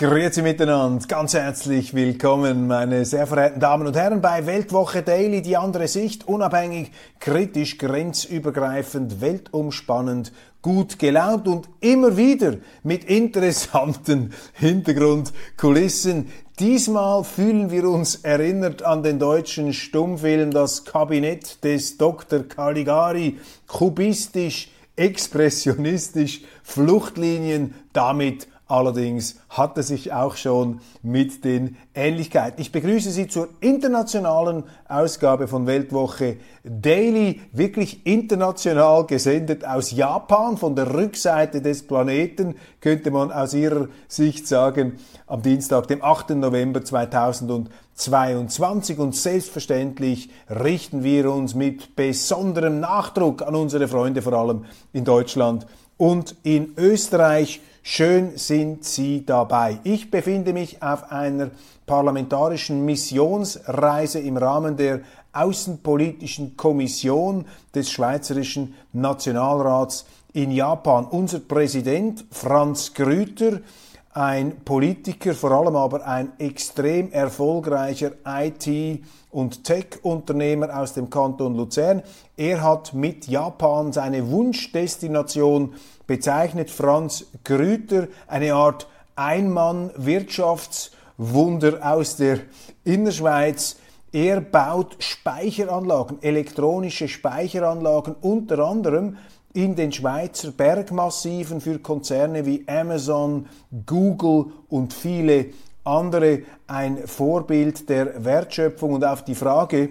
Grüezi 0.00 0.40
miteinander, 0.40 1.06
ganz 1.08 1.34
herzlich 1.34 1.92
willkommen, 1.92 2.66
meine 2.66 3.04
sehr 3.04 3.26
verehrten 3.26 3.60
Damen 3.60 3.86
und 3.86 3.94
Herren, 3.94 4.22
bei 4.22 4.46
Weltwoche 4.46 5.02
Daily, 5.02 5.42
die 5.42 5.58
andere 5.58 5.88
Sicht, 5.88 6.26
unabhängig, 6.26 6.90
kritisch, 7.18 7.76
grenzübergreifend, 7.76 9.20
weltumspannend, 9.20 10.32
gut 10.62 10.98
gelaunt 10.98 11.46
und 11.46 11.68
immer 11.80 12.16
wieder 12.16 12.54
mit 12.82 13.04
interessanten 13.04 14.32
Hintergrundkulissen. 14.54 16.28
Diesmal 16.58 17.22
fühlen 17.22 17.70
wir 17.70 17.86
uns 17.86 18.14
erinnert 18.14 18.82
an 18.82 19.02
den 19.02 19.18
deutschen 19.18 19.74
Stummfilm 19.74 20.50
Das 20.50 20.86
Kabinett 20.86 21.62
des 21.62 21.98
Dr. 21.98 22.44
Caligari, 22.44 23.38
kubistisch, 23.66 24.70
expressionistisch, 24.96 26.40
Fluchtlinien, 26.62 27.74
damit 27.92 28.48
allerdings 28.70 29.36
hatte 29.48 29.82
sich 29.82 30.12
auch 30.12 30.36
schon 30.36 30.80
mit 31.02 31.44
den 31.44 31.76
Ähnlichkeiten. 31.94 32.60
Ich 32.60 32.72
begrüße 32.72 33.10
Sie 33.10 33.28
zur 33.28 33.48
internationalen 33.60 34.64
Ausgabe 34.88 35.48
von 35.48 35.66
Weltwoche 35.66 36.36
Daily, 36.62 37.40
wirklich 37.52 38.06
international 38.06 39.06
gesendet 39.06 39.64
aus 39.64 39.90
Japan, 39.90 40.56
von 40.56 40.76
der 40.76 40.94
Rückseite 40.94 41.62
des 41.62 41.84
Planeten, 41.86 42.54
könnte 42.80 43.10
man 43.10 43.32
aus 43.32 43.54
Ihrer 43.54 43.88
Sicht 44.08 44.46
sagen, 44.46 44.98
am 45.26 45.42
Dienstag, 45.42 45.88
dem 45.88 46.04
8. 46.04 46.30
November 46.30 46.84
2022. 46.84 48.98
Und 48.98 49.16
selbstverständlich 49.16 50.30
richten 50.48 51.02
wir 51.02 51.32
uns 51.32 51.54
mit 51.54 51.96
besonderem 51.96 52.80
Nachdruck 52.80 53.42
an 53.42 53.54
unsere 53.54 53.88
Freunde, 53.88 54.22
vor 54.22 54.34
allem 54.34 54.64
in 54.92 55.04
Deutschland 55.04 55.66
und 55.96 56.36
in 56.42 56.74
Österreich. 56.76 57.60
Schön 57.82 58.36
sind 58.36 58.84
Sie 58.84 59.24
dabei. 59.24 59.80
Ich 59.84 60.10
befinde 60.10 60.52
mich 60.52 60.82
auf 60.82 61.10
einer 61.10 61.50
parlamentarischen 61.86 62.84
Missionsreise 62.84 64.20
im 64.20 64.36
Rahmen 64.36 64.76
der 64.76 65.00
Außenpolitischen 65.32 66.58
Kommission 66.58 67.46
des 67.74 67.90
Schweizerischen 67.90 68.74
Nationalrats 68.92 70.04
in 70.34 70.50
Japan. 70.50 71.06
Unser 71.06 71.40
Präsident 71.40 72.26
Franz 72.30 72.92
Grüter, 72.92 73.60
ein 74.12 74.60
Politiker, 74.62 75.32
vor 75.34 75.52
allem 75.52 75.76
aber 75.76 76.06
ein 76.06 76.32
extrem 76.38 77.10
erfolgreicher 77.12 78.12
IT- 78.26 79.02
und 79.30 79.64
Tech-Unternehmer 79.64 80.76
aus 80.78 80.92
dem 80.92 81.08
Kanton 81.08 81.54
Luzern. 81.54 82.02
Er 82.36 82.62
hat 82.62 82.92
mit 82.92 83.26
Japan 83.28 83.92
seine 83.92 84.28
Wunschdestination 84.30 85.74
bezeichnet. 86.10 86.70
Franz 86.72 87.24
Grüter, 87.44 88.08
eine 88.26 88.54
Art 88.54 88.88
Einmann-Wirtschaftswunder 89.14 91.88
aus 91.88 92.16
der 92.16 92.40
Innerschweiz. 92.82 93.76
Er 94.10 94.40
baut 94.40 94.96
Speicheranlagen, 94.98 96.20
elektronische 96.20 97.06
Speicheranlagen, 97.06 98.16
unter 98.22 98.58
anderem 98.58 99.18
in 99.52 99.76
den 99.76 99.92
Schweizer 99.92 100.50
Bergmassiven 100.50 101.60
für 101.60 101.78
Konzerne 101.78 102.44
wie 102.44 102.64
Amazon, 102.66 103.46
Google 103.86 104.46
und 104.68 104.92
viele 104.92 105.50
andere 105.84 106.40
ein 106.66 107.06
Vorbild 107.06 107.88
der 107.88 108.24
Wertschöpfung 108.24 108.94
und 108.94 109.04
auf 109.04 109.24
die 109.24 109.36
Frage, 109.36 109.90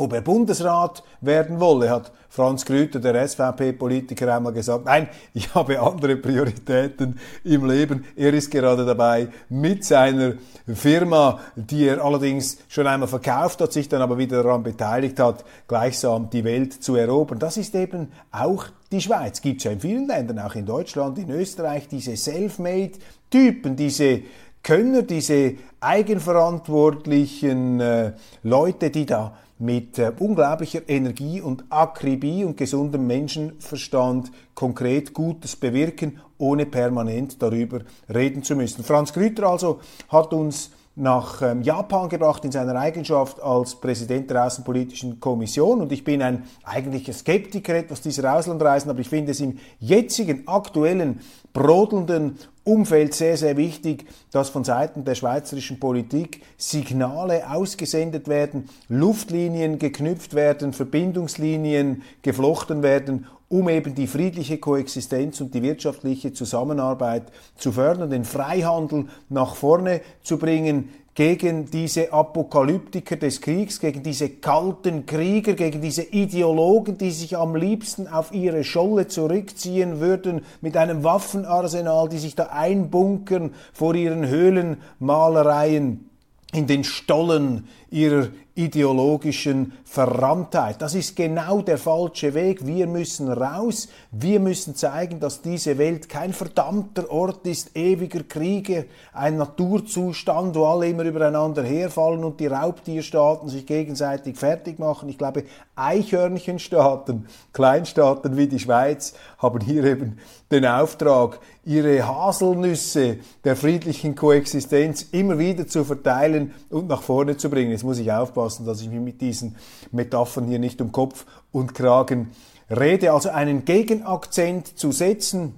ob 0.00 0.14
er 0.14 0.22
Bundesrat 0.22 1.02
werden 1.20 1.60
wolle, 1.60 1.90
hat 1.90 2.12
Franz 2.30 2.64
Grüter, 2.64 3.00
der 3.00 3.28
SVP-Politiker, 3.28 4.34
einmal 4.34 4.52
gesagt, 4.52 4.86
nein, 4.86 5.08
ich 5.34 5.54
habe 5.54 5.80
andere 5.80 6.16
Prioritäten 6.16 7.18
im 7.44 7.66
Leben. 7.66 8.04
Er 8.16 8.32
ist 8.32 8.50
gerade 8.50 8.86
dabei, 8.86 9.28
mit 9.48 9.84
seiner 9.84 10.34
Firma, 10.72 11.40
die 11.56 11.88
er 11.88 12.02
allerdings 12.02 12.58
schon 12.68 12.86
einmal 12.86 13.08
verkauft 13.08 13.60
hat, 13.60 13.72
sich 13.72 13.88
dann 13.88 14.00
aber 14.00 14.16
wieder 14.16 14.42
daran 14.42 14.62
beteiligt 14.62 15.18
hat, 15.18 15.44
gleichsam 15.68 16.30
die 16.30 16.44
Welt 16.44 16.72
zu 16.72 16.94
erobern. 16.94 17.38
Das 17.38 17.56
ist 17.56 17.74
eben 17.74 18.12
auch 18.30 18.66
die 18.92 19.00
Schweiz. 19.00 19.42
Gibt 19.42 19.58
es 19.58 19.64
ja 19.64 19.72
in 19.72 19.80
vielen 19.80 20.06
Ländern, 20.06 20.38
auch 20.38 20.54
in 20.54 20.66
Deutschland, 20.66 21.18
in 21.18 21.30
Österreich, 21.30 21.88
diese 21.88 22.16
Selfmade-Typen, 22.16 23.76
diese 23.76 24.22
Könner, 24.62 25.02
diese 25.02 25.54
eigenverantwortlichen 25.80 27.80
äh, 27.80 28.12
Leute, 28.42 28.90
die 28.90 29.06
da 29.06 29.34
mit 29.60 29.98
äh, 29.98 30.10
unglaublicher 30.18 30.88
Energie 30.88 31.40
und 31.40 31.64
Akribie 31.68 32.44
und 32.44 32.56
gesundem 32.56 33.06
Menschenverstand 33.06 34.32
konkret 34.54 35.12
Gutes 35.12 35.54
bewirken, 35.54 36.18
ohne 36.38 36.64
permanent 36.64 37.40
darüber 37.42 37.80
reden 38.12 38.42
zu 38.42 38.56
müssen. 38.56 38.82
Franz 38.82 39.12
Grüter 39.12 39.46
also 39.48 39.80
hat 40.08 40.32
uns 40.32 40.70
nach 40.96 41.40
ähm, 41.42 41.62
Japan 41.62 42.08
gebracht 42.08 42.44
in 42.44 42.52
seiner 42.52 42.74
Eigenschaft 42.74 43.40
als 43.42 43.74
Präsident 43.74 44.30
der 44.30 44.44
Außenpolitischen 44.46 45.20
Kommission. 45.20 45.80
Und 45.80 45.92
ich 45.92 46.04
bin 46.04 46.22
ein 46.22 46.44
eigentlicher 46.64 47.12
Skeptiker 47.12 47.74
etwas 47.74 48.00
dieser 48.00 48.34
Auslandreisen, 48.34 48.90
aber 48.90 49.00
ich 49.00 49.08
finde 49.08 49.32
es 49.32 49.40
im 49.40 49.58
jetzigen, 49.78 50.48
aktuellen, 50.48 51.20
brodelnden 51.52 52.38
Umfeld 52.70 53.14
sehr, 53.14 53.36
sehr 53.36 53.56
wichtig, 53.56 54.06
dass 54.30 54.48
von 54.48 54.62
Seiten 54.62 55.04
der 55.04 55.16
schweizerischen 55.16 55.80
Politik 55.80 56.42
Signale 56.56 57.50
ausgesendet 57.50 58.28
werden, 58.28 58.68
Luftlinien 58.88 59.80
geknüpft 59.80 60.34
werden, 60.34 60.72
Verbindungslinien 60.72 62.02
geflochten 62.22 62.84
werden, 62.84 63.26
um 63.48 63.68
eben 63.68 63.96
die 63.96 64.06
friedliche 64.06 64.58
Koexistenz 64.58 65.40
und 65.40 65.52
die 65.52 65.64
wirtschaftliche 65.64 66.32
Zusammenarbeit 66.32 67.24
zu 67.56 67.72
fördern, 67.72 68.08
den 68.08 68.24
Freihandel 68.24 69.06
nach 69.28 69.56
vorne 69.56 70.00
zu 70.22 70.38
bringen, 70.38 70.90
gegen 71.14 71.70
diese 71.70 72.12
Apokalyptiker 72.12 73.16
des 73.16 73.40
Kriegs, 73.40 73.80
gegen 73.80 74.02
diese 74.02 74.28
kalten 74.28 75.06
Krieger, 75.06 75.54
gegen 75.54 75.80
diese 75.80 76.02
Ideologen, 76.02 76.98
die 76.98 77.10
sich 77.10 77.36
am 77.36 77.56
liebsten 77.56 78.06
auf 78.06 78.32
ihre 78.32 78.62
Scholle 78.64 79.08
zurückziehen 79.08 80.00
würden 80.00 80.42
mit 80.60 80.76
einem 80.76 81.02
Waffenarsenal, 81.02 82.08
die 82.08 82.18
sich 82.18 82.36
da 82.36 82.44
einbunkern 82.44 83.54
vor 83.72 83.94
ihren 83.94 84.26
Höhlenmalereien 84.28 86.10
in 86.52 86.66
den 86.66 86.84
Stollen 86.84 87.68
ihrer 87.90 88.28
ideologischen 88.54 89.72
Verrammtheit. 89.84 90.82
Das 90.82 90.94
ist 90.94 91.16
genau 91.16 91.62
der 91.62 91.78
falsche 91.78 92.34
Weg. 92.34 92.66
Wir 92.66 92.86
müssen 92.86 93.30
raus. 93.30 93.88
Wir 94.12 94.40
müssen 94.40 94.74
zeigen, 94.74 95.20
dass 95.20 95.40
diese 95.40 95.78
Welt 95.78 96.08
kein 96.08 96.32
verdammter 96.32 97.08
Ort 97.12 97.46
ist, 97.46 97.76
ewiger 97.76 98.24
Kriege, 98.24 98.86
ein 99.12 99.36
Naturzustand, 99.36 100.56
wo 100.56 100.64
alle 100.64 100.88
immer 100.88 101.04
übereinander 101.04 101.62
herfallen 101.62 102.24
und 102.24 102.40
die 102.40 102.48
Raubtierstaaten 102.48 103.48
sich 103.48 103.66
gegenseitig 103.66 104.36
fertig 104.36 104.80
machen. 104.80 105.08
Ich 105.08 105.16
glaube, 105.16 105.44
Eichhörnchenstaaten, 105.76 107.28
Kleinstaaten 107.52 108.36
wie 108.36 108.48
die 108.48 108.58
Schweiz 108.58 109.14
haben 109.38 109.60
hier 109.60 109.84
eben 109.84 110.18
den 110.50 110.66
Auftrag, 110.66 111.38
ihre 111.64 112.04
Haselnüsse 112.08 113.18
der 113.44 113.54
friedlichen 113.54 114.16
Koexistenz 114.16 115.02
immer 115.12 115.38
wieder 115.38 115.68
zu 115.68 115.84
verteilen 115.84 116.52
und 116.68 116.88
nach 116.88 117.02
vorne 117.02 117.36
zu 117.36 117.48
bringen. 117.48 117.70
Jetzt 117.70 117.84
muss 117.84 118.00
ich 118.00 118.10
aufpassen, 118.10 118.66
dass 118.66 118.80
ich 118.80 118.88
mich 118.88 118.98
mit 118.98 119.20
diesen 119.20 119.54
Metaphern 119.92 120.48
hier 120.48 120.58
nicht 120.58 120.80
um 120.80 120.90
Kopf 120.90 121.26
und 121.52 121.76
Kragen 121.76 122.32
rede. 122.70 123.12
Also 123.12 123.30
einen 123.30 123.64
Gegenakzent 123.64 124.78
zu 124.78 124.92
setzen 124.92 125.54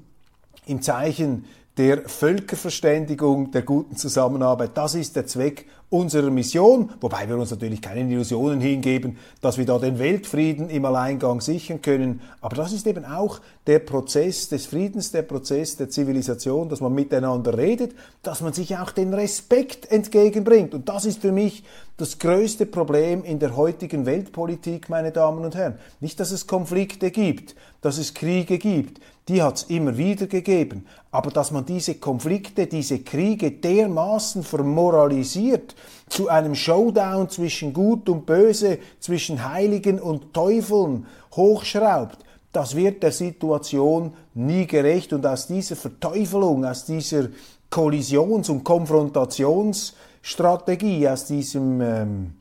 im 0.66 0.82
Zeichen 0.82 1.44
der 1.76 2.08
Völkerverständigung, 2.08 3.50
der 3.50 3.62
guten 3.62 3.96
Zusammenarbeit. 3.96 4.72
Das 4.74 4.94
ist 4.94 5.16
der 5.16 5.26
Zweck 5.26 5.66
unserer 5.92 6.30
Mission, 6.30 6.90
wobei 7.00 7.28
wir 7.28 7.36
uns 7.36 7.50
natürlich 7.50 7.82
keine 7.82 8.10
Illusionen 8.10 8.60
hingeben, 8.60 9.18
dass 9.42 9.58
wir 9.58 9.66
da 9.66 9.78
den 9.78 9.98
Weltfrieden 9.98 10.70
im 10.70 10.84
Alleingang 10.86 11.40
sichern 11.40 11.82
können. 11.82 12.22
Aber 12.40 12.56
das 12.56 12.72
ist 12.72 12.86
eben 12.86 13.04
auch 13.04 13.40
der 13.66 13.78
Prozess 13.78 14.48
des 14.48 14.66
Friedens, 14.66 15.12
der 15.12 15.22
Prozess 15.22 15.76
der 15.76 15.90
Zivilisation, 15.90 16.68
dass 16.68 16.80
man 16.80 16.94
miteinander 16.94 17.56
redet, 17.56 17.94
dass 18.22 18.40
man 18.40 18.54
sich 18.54 18.76
auch 18.78 18.90
den 18.90 19.12
Respekt 19.12 19.90
entgegenbringt. 19.92 20.72
Und 20.72 20.88
das 20.88 21.04
ist 21.04 21.20
für 21.20 21.32
mich 21.32 21.62
das 21.98 22.18
größte 22.18 22.66
Problem 22.66 23.22
in 23.22 23.38
der 23.38 23.54
heutigen 23.54 24.06
Weltpolitik, 24.06 24.88
meine 24.88 25.12
Damen 25.12 25.44
und 25.44 25.54
Herren. 25.54 25.78
Nicht, 26.00 26.18
dass 26.18 26.30
es 26.30 26.46
Konflikte 26.46 27.10
gibt, 27.10 27.54
dass 27.82 27.98
es 27.98 28.14
Kriege 28.14 28.58
gibt, 28.58 29.00
die 29.28 29.40
hat 29.40 29.56
es 29.56 29.62
immer 29.64 29.96
wieder 29.96 30.26
gegeben, 30.26 30.86
aber 31.12 31.30
dass 31.30 31.52
man 31.52 31.64
diese 31.64 31.94
Konflikte, 31.94 32.66
diese 32.66 33.00
Kriege 33.00 33.52
dermaßen 33.52 34.42
vermoralisiert, 34.42 35.76
zu 36.08 36.28
einem 36.28 36.54
Showdown 36.54 37.30
zwischen 37.30 37.72
Gut 37.72 38.08
und 38.08 38.26
Böse, 38.26 38.78
zwischen 39.00 39.50
Heiligen 39.50 39.98
und 39.98 40.34
Teufeln 40.34 41.06
hochschraubt, 41.34 42.18
das 42.52 42.76
wird 42.76 43.02
der 43.02 43.10
Situation 43.12 44.12
nie 44.34 44.66
gerecht. 44.66 45.14
Und 45.14 45.26
aus 45.26 45.46
dieser 45.46 45.76
Verteufelung, 45.76 46.64
aus 46.64 46.84
dieser 46.84 47.28
Kollisions- 47.70 48.50
und 48.50 48.62
Konfrontationsstrategie, 48.62 51.08
aus 51.08 51.24
diesem 51.24 51.80
ähm, 51.80 52.34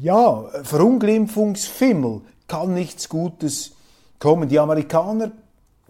ja, 0.00 0.44
Verunglimpfungsfimmel 0.62 2.20
kann 2.46 2.74
nichts 2.74 3.08
Gutes 3.08 3.72
kommen. 4.20 4.48
Die 4.48 4.60
Amerikaner 4.60 5.32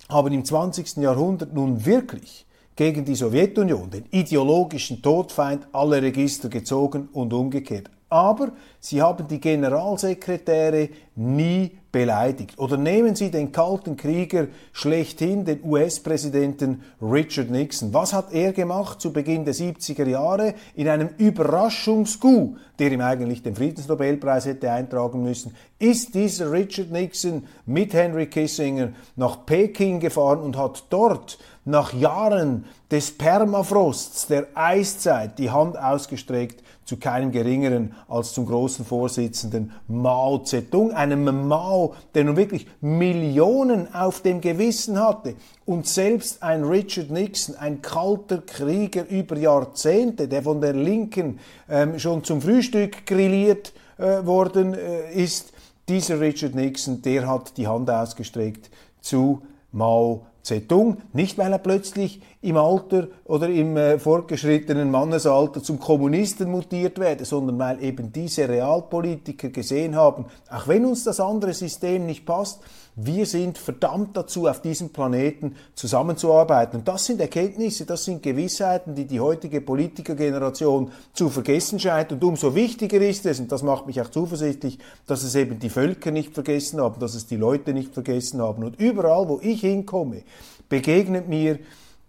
haben 0.08 0.32
im 0.32 0.44
20. 0.44 0.96
Jahrhundert 0.96 1.52
nun 1.52 1.84
wirklich 1.84 2.46
gegen 2.76 3.04
die 3.04 3.14
Sowjetunion, 3.14 3.90
den 3.90 4.04
ideologischen 4.10 5.02
Todfeind, 5.02 5.66
alle 5.72 6.02
Register 6.02 6.48
gezogen 6.48 7.08
und 7.12 7.32
umgekehrt. 7.32 7.90
Aber 8.08 8.52
sie 8.78 9.00
haben 9.00 9.26
die 9.26 9.40
Generalsekretäre 9.40 10.90
nie 11.14 11.70
beleidigt. 11.92 12.58
Oder 12.58 12.78
nehmen 12.78 13.14
Sie 13.14 13.30
den 13.30 13.52
kalten 13.52 13.96
Krieger 13.96 14.48
schlechthin, 14.72 15.44
den 15.44 15.60
US-Präsidenten 15.62 16.82
Richard 17.00 17.50
Nixon. 17.50 17.92
Was 17.94 18.14
hat 18.14 18.32
er 18.32 18.52
gemacht 18.52 19.00
zu 19.00 19.12
Beginn 19.12 19.44
der 19.44 19.54
70er 19.54 20.08
Jahre 20.08 20.54
in 20.74 20.88
einem 20.88 21.10
Überraschungscoup, 21.18 22.56
der 22.78 22.92
ihm 22.92 23.02
eigentlich 23.02 23.42
den 23.42 23.54
Friedensnobelpreis 23.54 24.46
hätte 24.46 24.70
eintragen 24.70 25.22
müssen? 25.22 25.54
Ist 25.78 26.14
dieser 26.14 26.50
Richard 26.50 26.90
Nixon 26.90 27.44
mit 27.66 27.92
Henry 27.92 28.26
Kissinger 28.26 28.92
nach 29.16 29.44
Peking 29.44 30.00
gefahren 30.00 30.40
und 30.40 30.56
hat 30.56 30.84
dort 30.88 31.38
nach 31.64 31.92
Jahren 31.92 32.64
des 32.90 33.16
Permafrosts, 33.16 34.26
der 34.26 34.46
Eiszeit, 34.54 35.38
die 35.38 35.50
Hand 35.50 35.78
ausgestreckt 35.78 36.62
zu 36.84 36.96
keinem 36.96 37.30
geringeren 37.30 37.94
als 38.08 38.32
zum 38.32 38.46
großen 38.46 38.84
Vorsitzenden 38.84 39.72
Mao 39.86 40.38
Zedong, 40.38 40.92
einem 40.92 41.46
Mao, 41.46 41.94
der 42.14 42.24
nun 42.24 42.36
wirklich 42.36 42.66
Millionen 42.80 43.94
auf 43.94 44.20
dem 44.20 44.40
Gewissen 44.40 44.98
hatte 44.98 45.34
und 45.64 45.86
selbst 45.86 46.42
ein 46.42 46.64
Richard 46.64 47.10
Nixon, 47.10 47.54
ein 47.54 47.80
kalter 47.80 48.38
Krieger 48.38 49.08
über 49.08 49.36
Jahrzehnte, 49.36 50.26
der 50.26 50.42
von 50.42 50.60
der 50.60 50.72
Linken 50.72 51.38
ähm, 51.68 51.98
schon 51.98 52.24
zum 52.24 52.42
Frühstück 52.42 53.06
grilliert 53.06 53.72
äh, 53.98 54.26
worden 54.26 54.74
äh, 54.74 55.12
ist, 55.12 55.52
dieser 55.88 56.20
Richard 56.20 56.54
Nixon, 56.54 57.02
der 57.02 57.28
hat 57.28 57.56
die 57.56 57.68
Hand 57.68 57.88
ausgestreckt 57.90 58.70
zu 59.00 59.42
Mao 59.70 60.26
Zedong, 60.42 60.98
nicht 61.12 61.38
weil 61.38 61.52
er 61.52 61.58
plötzlich 61.58 62.20
im 62.40 62.56
Alter 62.56 63.08
oder 63.24 63.48
im 63.48 63.76
äh, 63.76 63.98
fortgeschrittenen 63.98 64.90
Mannesalter 64.90 65.62
zum 65.62 65.78
Kommunisten 65.78 66.50
mutiert 66.50 66.98
werde, 66.98 67.24
sondern 67.24 67.58
weil 67.58 67.82
eben 67.82 68.12
diese 68.12 68.48
Realpolitiker 68.48 69.50
gesehen 69.50 69.94
haben, 69.94 70.26
auch 70.50 70.66
wenn 70.66 70.84
uns 70.84 71.04
das 71.04 71.20
andere 71.20 71.54
System 71.54 72.06
nicht 72.06 72.26
passt, 72.26 72.60
wir 72.94 73.24
sind 73.24 73.56
verdammt 73.56 74.16
dazu, 74.16 74.46
auf 74.46 74.60
diesem 74.60 74.90
Planeten 74.90 75.56
zusammenzuarbeiten. 75.74 76.80
Und 76.80 76.88
das 76.88 77.06
sind 77.06 77.22
Erkenntnisse, 77.22 77.86
das 77.86 78.04
sind 78.04 78.22
Gewissheiten, 78.22 78.94
die 78.94 79.06
die 79.06 79.20
heutige 79.20 79.62
Politikergeneration 79.62 80.92
zu 81.14 81.30
vergessen 81.30 81.80
scheint. 81.80 82.12
Und 82.12 82.22
umso 82.22 82.54
wichtiger 82.54 83.00
ist 83.00 83.24
es, 83.24 83.40
und 83.40 83.50
das 83.50 83.62
macht 83.62 83.86
mich 83.86 84.00
auch 84.02 84.10
zuversichtlich, 84.10 84.78
dass 85.06 85.22
es 85.22 85.34
eben 85.34 85.58
die 85.58 85.70
Völker 85.70 86.10
nicht 86.10 86.34
vergessen 86.34 86.82
haben, 86.82 87.00
dass 87.00 87.14
es 87.14 87.26
die 87.26 87.36
Leute 87.36 87.72
nicht 87.72 87.94
vergessen 87.94 88.42
haben. 88.42 88.62
Und 88.62 88.78
überall, 88.78 89.26
wo 89.26 89.40
ich 89.42 89.62
hinkomme, 89.62 90.22
begegnet 90.68 91.28
mir 91.28 91.58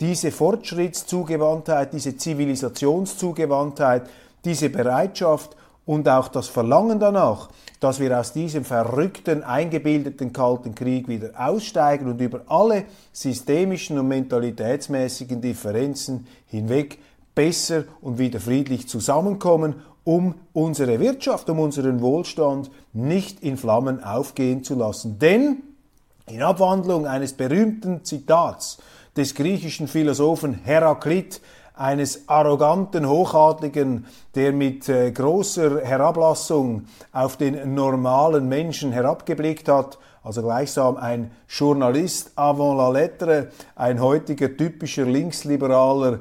diese 0.02 0.32
Fortschrittszugewandtheit, 0.32 1.94
diese 1.94 2.18
Zivilisationszugewandtheit, 2.18 4.10
diese 4.44 4.70
Bereitschaft 4.70 5.56
und 5.86 6.10
auch 6.10 6.28
das 6.28 6.50
Verlangen 6.50 7.00
danach, 7.00 7.50
dass 7.84 8.00
wir 8.00 8.18
aus 8.18 8.32
diesem 8.32 8.64
verrückten, 8.64 9.44
eingebildeten 9.44 10.32
Kalten 10.32 10.74
Krieg 10.74 11.10
wieder 11.10 11.32
aussteigen 11.36 12.08
und 12.08 12.22
über 12.22 12.42
alle 12.48 12.86
systemischen 13.12 14.00
und 14.00 14.08
mentalitätsmäßigen 14.08 15.42
Differenzen 15.42 16.26
hinweg 16.46 17.00
besser 17.36 17.84
und 18.00 18.20
wieder 18.20 18.40
friedlich 18.40 18.88
zusammenkommen, 18.88 19.76
um 20.06 20.36
unsere 20.54 21.02
Wirtschaft, 21.02 21.50
um 21.50 21.60
unseren 21.60 22.02
Wohlstand 22.02 22.72
nicht 22.94 23.44
in 23.44 23.58
Flammen 23.58 24.02
aufgehen 24.02 24.64
zu 24.64 24.76
lassen. 24.76 25.20
Denn 25.20 25.64
in 26.28 26.42
Abwandlung 26.42 27.06
eines 27.06 27.34
berühmten 27.34 28.06
Zitats 28.06 28.78
des 29.18 29.36
griechischen 29.36 29.90
Philosophen 29.90 30.54
Heraklit, 30.54 31.42
eines 31.76 32.28
arroganten 32.28 33.08
Hochadligen, 33.08 34.06
der 34.36 34.52
mit 34.52 34.88
äh, 34.90 35.12
großer 35.12 35.82
Herablassung 35.82 36.86
auf 37.12 37.38
den 37.38 37.74
normalen 37.74 38.48
Menschen 38.48 38.92
herabgeblickt 38.92 39.68
hat, 39.68 39.98
also 40.24 40.42
gleichsam 40.42 40.96
ein 40.98 41.32
Journalist 41.50 42.32
avant 42.36 42.78
la 42.78 42.90
lettre, 42.90 43.50
ein 43.76 44.00
heutiger 44.00 44.56
typischer 44.56 45.06
linksliberaler 45.06 46.20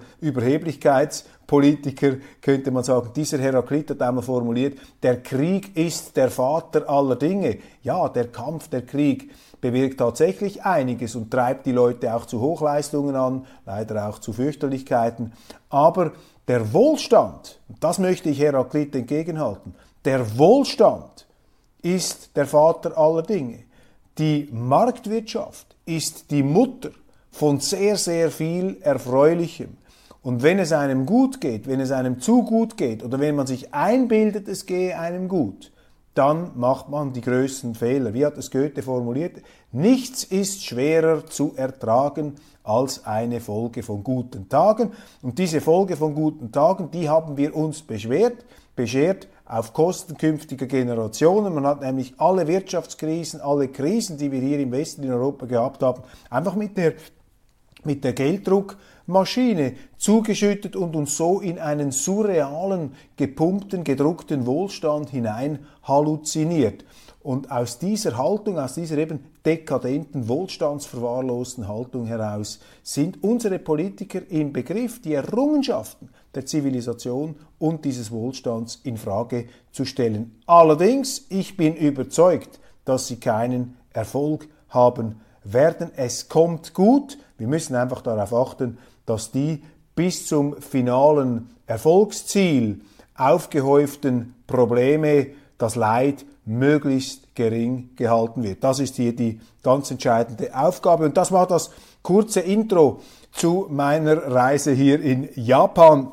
Überheblichkeitspolitiker, 1.52 2.16
könnte 2.40 2.70
man 2.70 2.84
sagen. 2.84 3.10
Dieser 3.14 3.38
Heraklit 3.38 3.90
hat 3.90 4.02
einmal 4.02 4.24
formuliert, 4.24 4.78
der 5.02 5.22
Krieg 5.22 5.76
ist 5.76 6.16
der 6.16 6.30
Vater 6.30 6.88
aller 6.88 7.16
Dinge. 7.16 7.58
Ja, 7.82 8.08
der 8.08 8.28
Kampf, 8.28 8.68
der 8.68 8.82
Krieg 8.82 9.30
bewirkt 9.60 9.98
tatsächlich 9.98 10.64
einiges 10.64 11.14
und 11.14 11.30
treibt 11.30 11.66
die 11.66 11.72
Leute 11.72 12.14
auch 12.14 12.26
zu 12.26 12.40
Hochleistungen 12.40 13.14
an, 13.14 13.46
leider 13.64 14.08
auch 14.08 14.18
zu 14.18 14.32
Fürchterlichkeiten. 14.32 15.32
Aber 15.68 16.12
der 16.48 16.72
Wohlstand, 16.72 17.60
das 17.80 17.98
möchte 17.98 18.30
ich 18.30 18.40
Heraklit 18.40 18.94
entgegenhalten, 18.94 19.74
der 20.04 20.36
Wohlstand 20.36 21.26
ist 21.82 22.36
der 22.36 22.46
Vater 22.46 22.98
aller 22.98 23.22
Dinge. 23.22 23.60
Die 24.18 24.48
Marktwirtschaft 24.52 25.76
ist 25.84 26.30
die 26.30 26.42
Mutter 26.42 26.90
von 27.30 27.60
sehr, 27.60 27.96
sehr 27.96 28.30
viel 28.30 28.78
Erfreulichem. 28.82 29.78
Und 30.22 30.42
wenn 30.42 30.58
es 30.58 30.72
einem 30.72 31.04
gut 31.04 31.40
geht, 31.40 31.66
wenn 31.66 31.80
es 31.80 31.90
einem 31.90 32.20
zu 32.20 32.44
gut 32.44 32.76
geht 32.76 33.02
oder 33.02 33.18
wenn 33.18 33.34
man 33.34 33.46
sich 33.46 33.74
einbildet, 33.74 34.46
es 34.48 34.66
gehe 34.66 34.98
einem 34.98 35.28
gut, 35.28 35.72
dann 36.14 36.52
macht 36.54 36.88
man 36.88 37.12
die 37.12 37.22
größten 37.22 37.74
Fehler. 37.74 38.14
Wie 38.14 38.24
hat 38.24 38.36
es 38.36 38.50
Goethe 38.50 38.82
formuliert? 38.82 39.42
Nichts 39.72 40.24
ist 40.24 40.64
schwerer 40.64 41.26
zu 41.26 41.54
ertragen 41.56 42.34
als 42.62 43.06
eine 43.06 43.40
Folge 43.40 43.82
von 43.82 44.04
guten 44.04 44.48
Tagen. 44.48 44.92
Und 45.22 45.38
diese 45.38 45.60
Folge 45.60 45.96
von 45.96 46.14
guten 46.14 46.52
Tagen, 46.52 46.90
die 46.90 47.08
haben 47.08 47.36
wir 47.36 47.56
uns 47.56 47.82
beschwert, 47.82 48.44
beschert 48.76 49.26
auf 49.46 49.72
Kosten 49.72 50.16
künftiger 50.16 50.66
Generationen. 50.66 51.54
Man 51.54 51.66
hat 51.66 51.80
nämlich 51.80 52.14
alle 52.18 52.46
Wirtschaftskrisen, 52.46 53.40
alle 53.40 53.68
Krisen, 53.68 54.18
die 54.18 54.30
wir 54.30 54.40
hier 54.40 54.60
im 54.60 54.70
Westen 54.70 55.02
in 55.02 55.12
Europa 55.12 55.46
gehabt 55.46 55.82
haben, 55.82 56.02
einfach 56.30 56.54
mit 56.54 56.76
der, 56.76 56.92
mit 57.84 58.04
der 58.04 58.12
Gelddruck 58.12 58.76
Maschine 59.06 59.74
zugeschüttet 59.98 60.76
und 60.76 60.96
uns 60.96 61.16
so 61.16 61.40
in 61.40 61.58
einen 61.58 61.92
surrealen, 61.92 62.92
gepumpten, 63.16 63.84
gedruckten 63.84 64.46
Wohlstand 64.46 65.10
hinein 65.10 65.60
halluziniert. 65.82 66.84
Und 67.22 67.52
aus 67.52 67.78
dieser 67.78 68.18
Haltung, 68.18 68.58
aus 68.58 68.74
dieser 68.74 68.98
eben 68.98 69.20
dekadenten, 69.46 70.28
wohlstandsverwahrlosten 70.28 71.68
Haltung 71.68 72.06
heraus 72.06 72.58
sind 72.82 73.22
unsere 73.22 73.60
Politiker 73.60 74.22
im 74.28 74.52
Begriff, 74.52 75.00
die 75.00 75.14
Errungenschaften 75.14 76.08
der 76.34 76.46
Zivilisation 76.46 77.36
und 77.60 77.84
dieses 77.84 78.10
Wohlstands 78.10 78.80
in 78.82 78.96
Frage 78.96 79.46
zu 79.70 79.84
stellen. 79.84 80.36
Allerdings, 80.46 81.26
ich 81.28 81.56
bin 81.56 81.76
überzeugt, 81.76 82.58
dass 82.84 83.06
sie 83.06 83.16
keinen 83.16 83.76
Erfolg 83.92 84.48
haben 84.70 85.20
werden. 85.44 85.90
Es 85.94 86.28
kommt 86.28 86.74
gut. 86.74 87.18
Wir 87.38 87.46
müssen 87.46 87.76
einfach 87.76 88.02
darauf 88.02 88.34
achten, 88.34 88.78
dass 89.06 89.30
die 89.30 89.62
bis 89.94 90.26
zum 90.26 90.60
finalen 90.60 91.50
Erfolgsziel 91.66 92.80
aufgehäuften 93.16 94.34
Probleme, 94.46 95.28
das 95.58 95.76
Leid 95.76 96.24
möglichst 96.44 97.34
gering 97.34 97.90
gehalten 97.96 98.42
wird. 98.42 98.64
Das 98.64 98.80
ist 98.80 98.96
hier 98.96 99.14
die 99.14 99.40
ganz 99.62 99.90
entscheidende 99.90 100.56
Aufgabe. 100.56 101.04
Und 101.04 101.16
das 101.16 101.30
war 101.30 101.46
das 101.46 101.70
kurze 102.02 102.40
Intro 102.40 103.00
zu 103.30 103.66
meiner 103.70 104.30
Reise 104.30 104.72
hier 104.72 105.00
in 105.00 105.28
Japan. 105.36 106.10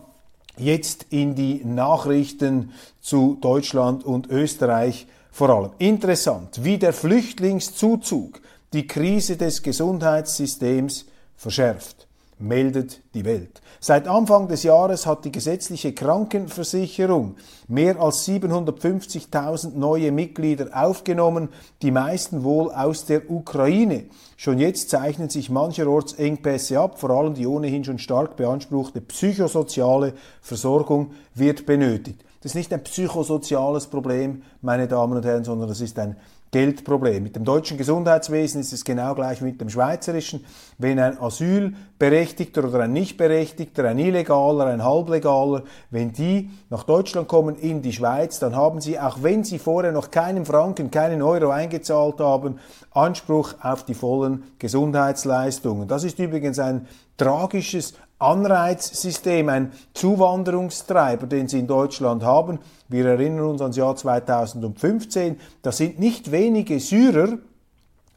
Jetzt 0.57 1.07
in 1.09 1.35
die 1.35 1.63
Nachrichten 1.63 2.73
zu 2.99 3.37
Deutschland 3.41 4.03
und 4.03 4.27
Österreich 4.27 5.07
vor 5.31 5.49
allem. 5.49 5.71
Interessant, 5.77 6.63
wie 6.63 6.77
der 6.77 6.93
Flüchtlingszuzug 6.93 8.41
die 8.73 8.85
Krise 8.85 9.37
des 9.37 9.63
Gesundheitssystems 9.63 11.05
verschärft 11.37 12.08
meldet 12.39 13.01
die 13.13 13.25
Welt. 13.25 13.61
Seit 13.81 14.07
Anfang 14.07 14.47
des 14.47 14.63
Jahres 14.63 15.05
hat 15.05 15.25
die 15.25 15.31
gesetzliche 15.31 15.93
Krankenversicherung 15.93 17.35
mehr 17.67 17.99
als 17.99 18.27
750.000 18.27 19.75
neue 19.75 20.11
Mitglieder 20.11 20.69
aufgenommen, 20.73 21.49
die 21.81 21.91
meisten 21.91 22.43
wohl 22.43 22.71
aus 22.71 23.05
der 23.05 23.29
Ukraine. 23.29 24.05
Schon 24.37 24.59
jetzt 24.59 24.89
zeichnen 24.89 25.29
sich 25.29 25.49
mancherorts 25.49 26.13
Engpässe 26.13 26.79
ab, 26.79 26.99
vor 26.99 27.09
allem 27.11 27.33
die 27.33 27.45
ohnehin 27.45 27.83
schon 27.83 27.99
stark 27.99 28.37
beanspruchte 28.37 29.01
psychosoziale 29.01 30.13
Versorgung 30.41 31.11
wird 31.35 31.65
benötigt. 31.65 32.23
Das 32.41 32.51
ist 32.51 32.55
nicht 32.55 32.71
ein 32.71 32.83
psychosoziales 32.83 33.87
Problem, 33.87 34.43
meine 34.61 34.87
Damen 34.87 35.17
und 35.17 35.25
Herren, 35.25 35.43
sondern 35.43 35.67
das 35.67 35.81
ist 35.81 35.99
ein 35.99 36.15
Geldproblem. 36.51 37.21
Mit 37.21 37.35
dem 37.35 37.43
deutschen 37.43 37.77
Gesundheitswesen 37.77 38.61
ist 38.61 38.73
es 38.73 38.83
genau 38.83 39.13
gleich 39.13 39.41
wie 39.41 39.45
mit 39.45 39.61
dem 39.61 39.69
schweizerischen. 39.69 40.43
Wenn 40.77 40.99
ein 40.99 41.19
Asylberechtigter 41.19 42.63
oder 42.63 42.81
ein 42.81 42.93
Nichtberechtigter, 42.93 43.85
ein 43.85 43.99
Illegaler, 43.99 44.65
ein 44.65 44.83
Halblegaler, 44.83 45.63
wenn 45.91 46.11
die 46.11 46.49
nach 46.69 46.83
Deutschland 46.83 47.27
kommen 47.27 47.55
in 47.55 47.81
die 47.83 47.93
Schweiz, 47.93 48.39
dann 48.39 48.55
haben 48.55 48.81
sie, 48.81 48.99
auch 48.99 49.21
wenn 49.21 49.43
sie 49.43 49.59
vorher 49.59 49.91
noch 49.91 50.09
keinen 50.09 50.45
Franken, 50.45 50.89
keinen 50.89 51.21
Euro 51.21 51.51
eingezahlt 51.51 52.19
haben, 52.19 52.59
Anspruch 52.91 53.53
auf 53.61 53.85
die 53.85 53.93
vollen 53.93 54.43
Gesundheitsleistungen. 54.57 55.87
Das 55.87 56.03
ist 56.03 56.17
übrigens 56.17 56.57
ein 56.57 56.87
tragisches 57.17 57.93
Anreizsystem, 58.19 59.47
ein 59.47 59.71
Zuwanderungstreiber, 59.93 61.25
den 61.25 61.47
sie 61.47 61.59
in 61.59 61.67
Deutschland 61.67 62.21
haben. 62.21 62.59
Wir 62.89 63.05
erinnern 63.05 63.45
uns 63.45 63.61
ans 63.61 63.77
Jahr 63.77 63.95
2015. 63.95 65.39
Da 65.61 65.71
sind 65.71 65.99
nicht 65.99 66.31
wenige 66.31 66.79
Syrer 66.79 67.37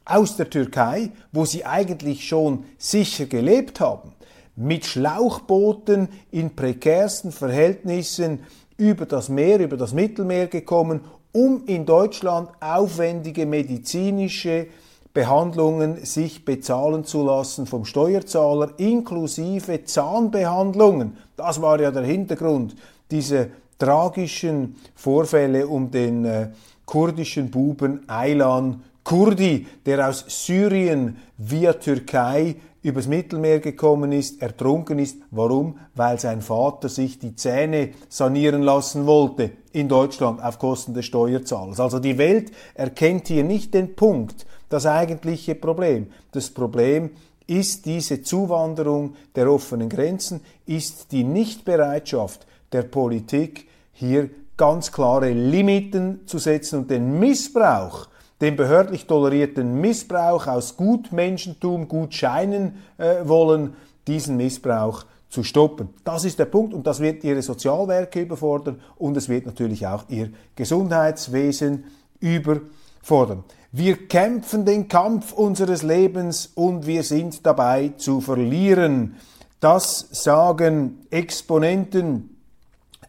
aus 0.05 0.35
der 0.35 0.49
Türkei, 0.49 1.11
wo 1.31 1.45
sie 1.45 1.65
eigentlich 1.65 2.27
schon 2.27 2.65
sicher 2.77 3.25
gelebt 3.25 3.79
haben, 3.79 4.11
mit 4.57 4.85
Schlauchbooten 4.85 6.09
in 6.31 6.53
prekärsten 6.55 7.31
Verhältnissen 7.31 8.39
über 8.77 9.05
das 9.05 9.29
Meer, 9.29 9.59
über 9.59 9.77
das 9.77 9.93
Mittelmeer 9.93 10.47
gekommen, 10.47 11.01
um 11.31 11.63
in 11.65 11.85
Deutschland 11.85 12.49
aufwendige 12.59 13.45
medizinische 13.45 14.67
Behandlungen 15.13 16.03
sich 16.05 16.43
bezahlen 16.43 17.05
zu 17.05 17.23
lassen 17.23 17.67
vom 17.67 17.85
Steuerzahler, 17.85 18.71
inklusive 18.77 19.83
Zahnbehandlungen. 19.83 21.17
Das 21.37 21.61
war 21.61 21.79
ja 21.79 21.91
der 21.91 22.03
Hintergrund 22.03 22.75
dieser 23.11 23.47
tragischen 23.77 24.75
Vorfälle 24.95 25.67
um 25.67 25.91
den 25.91 26.25
äh, 26.25 26.49
kurdischen 26.85 27.51
Buben 27.51 28.07
Aylan 28.07 28.81
Kurdi, 29.03 29.67
der 29.85 30.07
aus 30.07 30.25
Syrien 30.27 31.17
via 31.37 31.73
Türkei 31.73 32.55
übers 32.81 33.07
Mittelmeer 33.07 33.59
gekommen 33.59 34.11
ist, 34.11 34.41
ertrunken 34.41 34.99
ist. 34.99 35.17
Warum? 35.31 35.77
Weil 35.95 36.19
sein 36.19 36.41
Vater 36.41 36.89
sich 36.89 37.19
die 37.19 37.35
Zähne 37.35 37.91
sanieren 38.09 38.61
lassen 38.61 39.05
wollte 39.05 39.51
in 39.71 39.89
Deutschland 39.89 40.43
auf 40.43 40.59
Kosten 40.59 40.93
des 40.93 41.05
Steuerzahlers. 41.05 41.79
Also 41.79 41.99
die 41.99 42.17
Welt 42.17 42.51
erkennt 42.73 43.27
hier 43.27 43.43
nicht 43.43 43.73
den 43.73 43.95
Punkt, 43.95 44.45
das 44.73 44.85
eigentliche 44.85 45.55
Problem. 45.55 46.07
Das 46.31 46.49
Problem 46.49 47.11
ist 47.45 47.85
diese 47.85 48.21
Zuwanderung 48.21 49.15
der 49.35 49.51
offenen 49.51 49.89
Grenzen, 49.89 50.41
ist 50.65 51.11
die 51.11 51.23
Nichtbereitschaft 51.23 52.45
der 52.71 52.83
Politik, 52.83 53.67
hier 53.91 54.29
ganz 54.57 54.91
klare 54.91 55.29
Limiten 55.31 56.21
zu 56.25 56.39
setzen 56.39 56.79
und 56.79 56.91
den 56.91 57.19
Missbrauch 57.19 58.07
den 58.43 58.57
behördlich 58.57 59.05
tolerierten 59.05 59.79
Missbrauch 59.79 60.47
aus 60.47 60.75
Gutmenschentum, 60.75 61.87
Gutscheinen 61.87 62.75
äh, 62.97 63.25
wollen, 63.25 63.73
diesen 64.05 64.35
Missbrauch 64.35 65.05
zu 65.29 65.43
stoppen. 65.43 65.89
Das 66.03 66.25
ist 66.25 66.39
der 66.39 66.45
Punkt 66.45 66.73
und 66.73 66.85
das 66.85 66.99
wird 66.99 67.23
ihre 67.23 67.41
Sozialwerke 67.41 68.19
überfordern 68.19 68.81
und 68.97 69.15
es 69.15 69.29
wird 69.29 69.45
natürlich 69.45 69.87
auch 69.87 70.03
ihr 70.09 70.29
Gesundheitswesen 70.57 71.85
überfordern. 72.19 73.45
Wir 73.75 74.07
kämpfen 74.07 74.65
den 74.65 74.87
Kampf 74.87 75.33
unseres 75.33 75.81
Lebens 75.81 76.51
und 76.53 76.85
wir 76.85 77.01
sind 77.01 77.43
dabei 77.43 77.93
zu 77.97 78.21
verlieren. 78.21 79.15
Das 79.59 80.09
sagen 80.11 81.07
Exponenten 81.09 82.37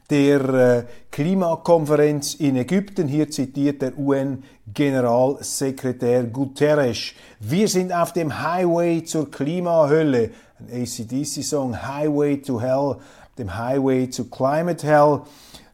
der 0.08 0.48
äh, 0.48 0.84
Klimakonferenz 1.10 2.36
in 2.36 2.56
Ägypten. 2.56 3.08
Hier 3.08 3.30
zitiert 3.30 3.82
der 3.82 3.98
UN-Generalsekretär 3.98 6.24
Guterres. 6.24 7.12
Wir 7.40 7.68
sind 7.68 7.92
auf 7.92 8.14
dem 8.14 8.42
Highway 8.42 9.04
zur 9.04 9.30
Klimahölle. 9.30 10.30
Ein 10.60 10.84
ACDC-Song, 10.84 11.86
Highway 11.86 12.38
to 12.38 12.58
Hell, 12.58 12.96
dem 13.36 13.54
Highway 13.54 14.06
to 14.06 14.24
Climate 14.24 14.86
Hell. 14.86 15.20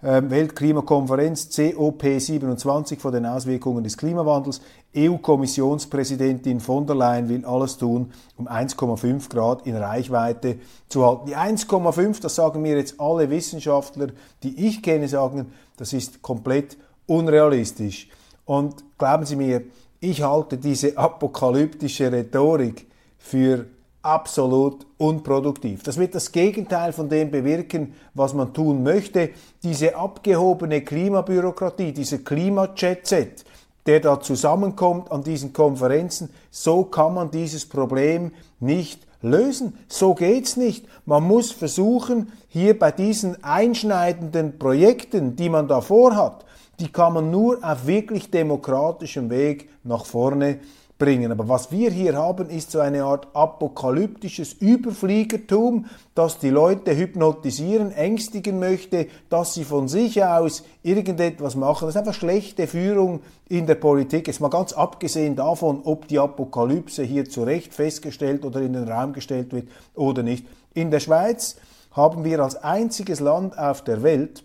Ähm, 0.03 0.31
Weltklimakonferenz 0.31 1.51
COP27 1.51 2.99
vor 2.99 3.13
den 3.13 3.27
Auswirkungen 3.27 3.85
des 3.85 3.99
Klimawandels. 3.99 4.63
EU-Kommissionspräsidentin 4.97 6.59
von 6.59 6.87
der 6.87 6.97
Leyen 6.97 7.29
will 7.29 7.45
alles 7.45 7.77
tun, 7.77 8.13
um 8.37 8.49
1,5 8.49 9.29
Grad 9.29 9.67
in 9.67 9.77
Reichweite 9.77 10.59
zu 10.89 11.07
halten. 11.07 11.27
Die 11.27 11.37
1,5, 11.37 12.21
das 12.21 12.35
sagen 12.35 12.63
mir 12.63 12.77
jetzt 12.77 13.01
alle 13.01 13.31
Wissenschaftler, 13.31 14.09
die 14.43 14.67
ich 14.67 14.83
kenne, 14.83 15.09
sagen, 15.09 15.53
das 15.77 15.93
ist 15.93 16.23
komplett 16.23 16.77
unrealistisch. 17.07 18.09
Und 18.45 18.85
glauben 18.99 19.25
Sie 19.25 19.37
mir, 19.37 19.63
ich 20.01 20.23
halte 20.23 20.57
diese 20.57 20.97
apokalyptische 20.99 22.11
Rhetorik 22.11 22.89
für 23.19 23.67
absolut 24.03 24.87
unproduktiv. 24.97 25.83
Das 25.83 25.99
wird 25.99 26.15
das 26.15 26.33
Gegenteil 26.33 26.93
von 26.93 27.09
dem 27.09 27.31
bewirken, 27.31 27.95
was 28.15 28.33
man 28.33 28.53
tun 28.53 28.83
möchte. 28.83 29.31
Diese 29.63 29.95
abgehobene 29.95 30.81
Klimabürokratie, 30.81 31.93
dieser 31.93 32.19
Klima-Jet-Set, 32.19 33.45
der 33.87 34.01
da 34.01 34.21
zusammenkommt 34.21 35.11
an 35.11 35.23
diesen 35.23 35.53
Konferenzen, 35.53 36.31
so 36.51 36.85
kann 36.85 37.15
man 37.15 37.31
dieses 37.31 37.67
Problem 37.67 38.33
nicht 38.59 39.07
lösen. 39.23 39.79
So 39.89 40.15
geht's 40.15 40.57
nicht. 40.57 40.87
Man 41.07 41.25
muss 41.25 41.51
versuchen, 41.53 42.33
hier 42.49 42.79
bei 42.79 42.91
diesen 42.91 43.43
einschneidenden 43.43 44.59
Projekten, 44.59 45.37
die 45.37 45.49
man 45.49 45.69
da 45.69 45.81
vorhat, 45.81 46.45
die 46.79 46.91
kann 46.91 47.13
man 47.13 47.31
nur 47.31 47.59
auf 47.63 47.87
wirklich 47.87 48.31
demokratischem 48.31 49.29
Weg 49.31 49.69
nach 49.85 50.05
vorne 50.07 50.61
bringen. 51.01 51.33
Aber 51.33 51.49
was 51.49 51.73
wir 51.73 51.91
hier 51.91 52.15
haben, 52.17 52.49
ist 52.49 52.71
so 52.71 52.79
eine 52.79 53.03
Art 53.03 53.27
apokalyptisches 53.35 54.53
Überfliegertum, 54.53 55.87
das 56.15 56.39
die 56.39 56.51
Leute 56.51 56.97
hypnotisieren, 56.97 57.91
ängstigen 57.91 58.61
möchte, 58.61 59.09
dass 59.29 59.55
sie 59.55 59.65
von 59.65 59.89
sich 59.89 60.23
aus 60.23 60.63
irgendetwas 60.85 61.57
machen. 61.57 61.87
Das 61.87 61.97
ist 61.97 62.01
einfach 62.01 62.15
schlechte 62.15 62.69
Führung 62.69 63.23
in 63.49 63.67
der 63.67 63.75
Politik. 63.75 64.29
Jetzt 64.29 64.41
mal 64.41 64.49
ganz 64.49 64.73
abgesehen 64.73 65.35
davon, 65.35 65.81
ob 65.83 66.07
die 66.07 66.21
Apokalypse 66.21 67.03
hier 67.03 67.29
zu 67.29 67.43
Recht 67.43 67.75
festgestellt 67.75 68.45
oder 68.45 68.61
in 68.61 68.75
den 68.75 68.89
Raum 68.89 69.13
gestellt 69.13 69.53
wird 69.53 69.67
oder 69.97 70.23
nicht. 70.23 70.47
In 70.75 70.93
der 70.93 71.01
Schweiz 71.01 71.57
haben 71.91 72.23
wir 72.23 72.39
als 72.41 72.55
einziges 72.63 73.19
Land 73.19 73.59
auf 73.59 73.83
der 73.83 74.05
Welt 74.05 74.45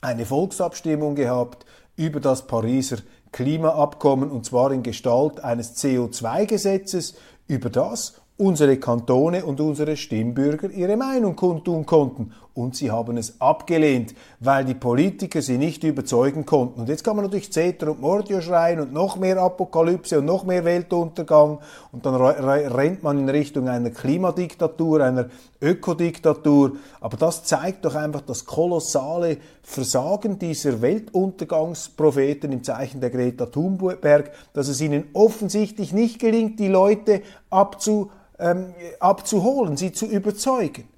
eine 0.00 0.24
Volksabstimmung 0.24 1.16
gehabt 1.16 1.66
über 1.96 2.20
das 2.20 2.46
Pariser 2.46 2.98
Klimaabkommen 3.32 4.30
und 4.30 4.44
zwar 4.44 4.72
in 4.72 4.82
Gestalt 4.82 5.44
eines 5.44 5.76
CO2-Gesetzes, 5.76 7.14
über 7.46 7.70
das 7.70 8.20
unsere 8.38 8.76
Kantone 8.78 9.44
und 9.44 9.60
unsere 9.60 9.96
Stimmbürger 9.96 10.70
ihre 10.70 10.96
Meinung 10.96 11.34
kundtun 11.34 11.84
konnten. 11.84 12.32
Und 12.58 12.74
sie 12.74 12.90
haben 12.90 13.16
es 13.16 13.40
abgelehnt, 13.40 14.16
weil 14.40 14.64
die 14.64 14.74
Politiker 14.74 15.40
sie 15.42 15.58
nicht 15.58 15.84
überzeugen 15.84 16.44
konnten. 16.44 16.80
Und 16.80 16.88
jetzt 16.88 17.04
kann 17.04 17.14
man 17.14 17.24
natürlich 17.24 17.52
Zeter 17.52 17.92
und 17.92 18.00
Mordio 18.00 18.40
schreien 18.40 18.80
und 18.80 18.92
noch 18.92 19.16
mehr 19.16 19.38
Apokalypse 19.38 20.18
und 20.18 20.24
noch 20.24 20.42
mehr 20.42 20.64
Weltuntergang. 20.64 21.60
Und 21.92 22.04
dann 22.04 22.16
rennt 22.16 23.04
man 23.04 23.16
in 23.16 23.28
Richtung 23.28 23.68
einer 23.68 23.90
Klimadiktatur, 23.90 25.04
einer 25.04 25.26
Ökodiktatur. 25.62 26.72
Aber 27.00 27.16
das 27.16 27.44
zeigt 27.44 27.84
doch 27.84 27.94
einfach 27.94 28.22
das 28.22 28.44
kolossale 28.44 29.36
Versagen 29.62 30.40
dieser 30.40 30.82
Weltuntergangspropheten 30.82 32.50
im 32.50 32.64
Zeichen 32.64 33.00
der 33.00 33.10
Greta 33.10 33.46
Thunberg, 33.46 34.32
dass 34.52 34.66
es 34.66 34.80
ihnen 34.80 35.04
offensichtlich 35.12 35.92
nicht 35.92 36.18
gelingt, 36.18 36.58
die 36.58 36.66
Leute 36.66 37.22
abzu 37.50 38.10
ähm, 38.40 38.74
abzuholen, 38.98 39.76
sie 39.76 39.92
zu 39.92 40.06
überzeugen. 40.06 40.88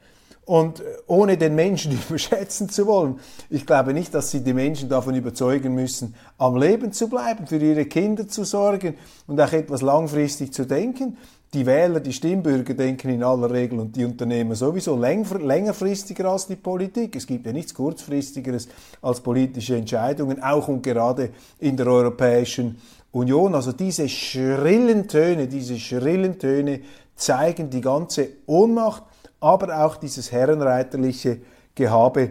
Und 0.50 0.82
ohne 1.06 1.36
den 1.36 1.54
Menschen 1.54 1.92
überschätzen 2.08 2.68
zu 2.68 2.84
wollen, 2.88 3.20
ich 3.50 3.64
glaube 3.64 3.94
nicht, 3.94 4.12
dass 4.12 4.32
sie 4.32 4.40
die 4.40 4.52
Menschen 4.52 4.88
davon 4.88 5.14
überzeugen 5.14 5.76
müssen, 5.76 6.16
am 6.38 6.56
Leben 6.56 6.90
zu 6.90 7.08
bleiben, 7.08 7.46
für 7.46 7.58
ihre 7.58 7.84
Kinder 7.84 8.26
zu 8.26 8.42
sorgen 8.42 8.96
und 9.28 9.40
auch 9.40 9.52
etwas 9.52 9.80
langfristig 9.80 10.52
zu 10.52 10.66
denken. 10.66 11.16
Die 11.54 11.66
Wähler, 11.66 12.00
die 12.00 12.12
Stimmbürger 12.12 12.74
denken 12.74 13.10
in 13.10 13.22
aller 13.22 13.48
Regel 13.48 13.78
und 13.78 13.94
die 13.94 14.04
Unternehmer 14.04 14.56
sowieso 14.56 14.96
längerfristiger 14.96 16.28
als 16.28 16.48
die 16.48 16.56
Politik. 16.56 17.14
Es 17.14 17.28
gibt 17.28 17.46
ja 17.46 17.52
nichts 17.52 17.72
kurzfristigeres 17.72 18.66
als 19.02 19.20
politische 19.20 19.76
Entscheidungen, 19.76 20.42
auch 20.42 20.66
und 20.66 20.82
gerade 20.82 21.30
in 21.60 21.76
der 21.76 21.86
Europäischen 21.86 22.76
Union. 23.12 23.54
Also 23.54 23.70
diese 23.70 24.08
schrillen 24.08 25.06
Töne, 25.06 25.46
diese 25.46 25.78
schrillen 25.78 26.40
Töne 26.40 26.80
zeigen 27.14 27.70
die 27.70 27.82
ganze 27.82 28.30
Ohnmacht, 28.46 29.04
aber 29.40 29.84
auch 29.84 29.96
dieses 29.96 30.30
herrenreiterliche 30.32 31.38
Gehabe 31.74 32.30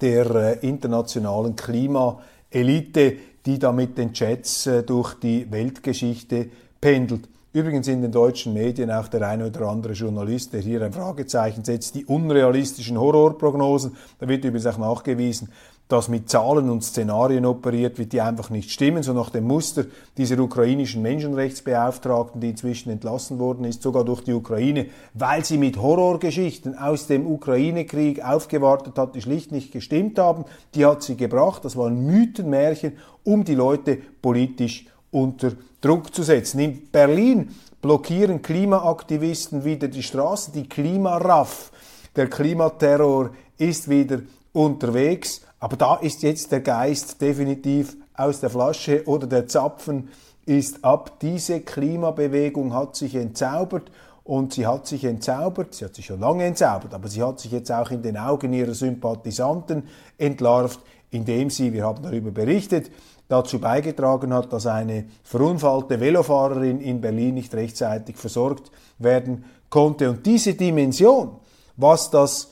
der 0.00 0.30
äh, 0.62 0.66
internationalen 0.66 1.56
Klimaelite, 1.56 3.16
die 3.44 3.58
da 3.58 3.72
mit 3.72 3.98
den 3.98 4.12
Chats 4.12 4.66
äh, 4.66 4.82
durch 4.82 5.14
die 5.14 5.50
Weltgeschichte 5.50 6.48
pendelt. 6.80 7.28
Übrigens 7.52 7.86
in 7.86 8.00
den 8.00 8.12
deutschen 8.12 8.54
Medien 8.54 8.90
auch 8.90 9.08
der 9.08 9.28
eine 9.28 9.46
oder 9.46 9.68
andere 9.68 9.92
Journalist, 9.92 10.54
der 10.54 10.60
hier 10.60 10.80
ein 10.80 10.92
Fragezeichen 10.92 11.64
setzt, 11.64 11.94
die 11.94 12.06
unrealistischen 12.06 12.98
Horrorprognosen. 12.98 13.94
Da 14.18 14.26
wird 14.26 14.44
übrigens 14.44 14.66
auch 14.66 14.78
nachgewiesen, 14.78 15.50
dass 15.92 16.08
mit 16.08 16.30
Zahlen 16.30 16.70
und 16.70 16.82
Szenarien 16.82 17.44
operiert 17.44 17.98
wird, 17.98 18.14
die 18.14 18.22
einfach 18.22 18.48
nicht 18.48 18.70
stimmen, 18.70 19.02
so 19.02 19.12
nach 19.12 19.28
dem 19.28 19.44
Muster 19.44 19.84
dieser 20.16 20.38
ukrainischen 20.38 21.02
Menschenrechtsbeauftragten, 21.02 22.40
die 22.40 22.48
inzwischen 22.48 22.88
entlassen 22.88 23.38
worden 23.38 23.66
ist, 23.66 23.82
sogar 23.82 24.02
durch 24.02 24.22
die 24.22 24.32
Ukraine, 24.32 24.86
weil 25.12 25.44
sie 25.44 25.58
mit 25.58 25.76
Horrorgeschichten 25.76 26.78
aus 26.78 27.08
dem 27.08 27.26
Ukraine-Krieg 27.26 28.24
aufgewartet 28.24 28.96
hat, 28.96 29.14
die 29.14 29.20
schlicht 29.20 29.52
nicht 29.52 29.70
gestimmt 29.70 30.18
haben. 30.18 30.46
Die 30.74 30.86
hat 30.86 31.02
sie 31.02 31.14
gebracht. 31.14 31.62
Das 31.62 31.76
waren 31.76 32.06
Mythenmärchen, 32.06 32.96
um 33.22 33.44
die 33.44 33.54
Leute 33.54 33.98
politisch 34.22 34.86
unter 35.10 35.52
Druck 35.82 36.14
zu 36.14 36.22
setzen. 36.22 36.58
In 36.60 36.88
Berlin 36.90 37.50
blockieren 37.82 38.40
Klimaaktivisten 38.40 39.64
wieder 39.64 39.88
die 39.88 40.02
Straße, 40.02 40.52
die 40.52 40.66
Klimaraff. 40.66 41.70
Der 42.16 42.30
Klimaterror 42.30 43.32
ist 43.58 43.90
wieder 43.90 44.20
unterwegs. 44.54 45.42
Aber 45.62 45.76
da 45.76 45.94
ist 45.94 46.24
jetzt 46.24 46.50
der 46.50 46.60
Geist 46.60 47.22
definitiv 47.22 47.96
aus 48.14 48.40
der 48.40 48.50
Flasche 48.50 49.04
oder 49.06 49.28
der 49.28 49.46
Zapfen 49.46 50.08
ist 50.44 50.84
ab. 50.84 51.20
Diese 51.20 51.60
Klimabewegung 51.60 52.74
hat 52.74 52.96
sich 52.96 53.14
entzaubert 53.14 53.88
und 54.24 54.54
sie 54.54 54.66
hat 54.66 54.88
sich 54.88 55.04
entzaubert, 55.04 55.72
sie 55.72 55.84
hat 55.84 55.94
sich 55.94 56.06
schon 56.06 56.18
lange 56.18 56.46
entzaubert, 56.46 56.92
aber 56.92 57.06
sie 57.06 57.22
hat 57.22 57.38
sich 57.38 57.52
jetzt 57.52 57.70
auch 57.70 57.92
in 57.92 58.02
den 58.02 58.16
Augen 58.16 58.52
ihrer 58.52 58.74
Sympathisanten 58.74 59.84
entlarvt, 60.18 60.80
indem 61.12 61.48
sie, 61.48 61.72
wir 61.72 61.84
haben 61.84 62.02
darüber 62.02 62.32
berichtet, 62.32 62.90
dazu 63.28 63.60
beigetragen 63.60 64.34
hat, 64.34 64.52
dass 64.52 64.66
eine 64.66 65.04
verunfallte 65.22 66.00
Velofahrerin 66.00 66.80
in 66.80 67.00
Berlin 67.00 67.34
nicht 67.34 67.54
rechtzeitig 67.54 68.16
versorgt 68.16 68.72
werden 68.98 69.44
konnte. 69.70 70.10
Und 70.10 70.26
diese 70.26 70.54
Dimension, 70.54 71.36
was 71.76 72.10
das 72.10 72.51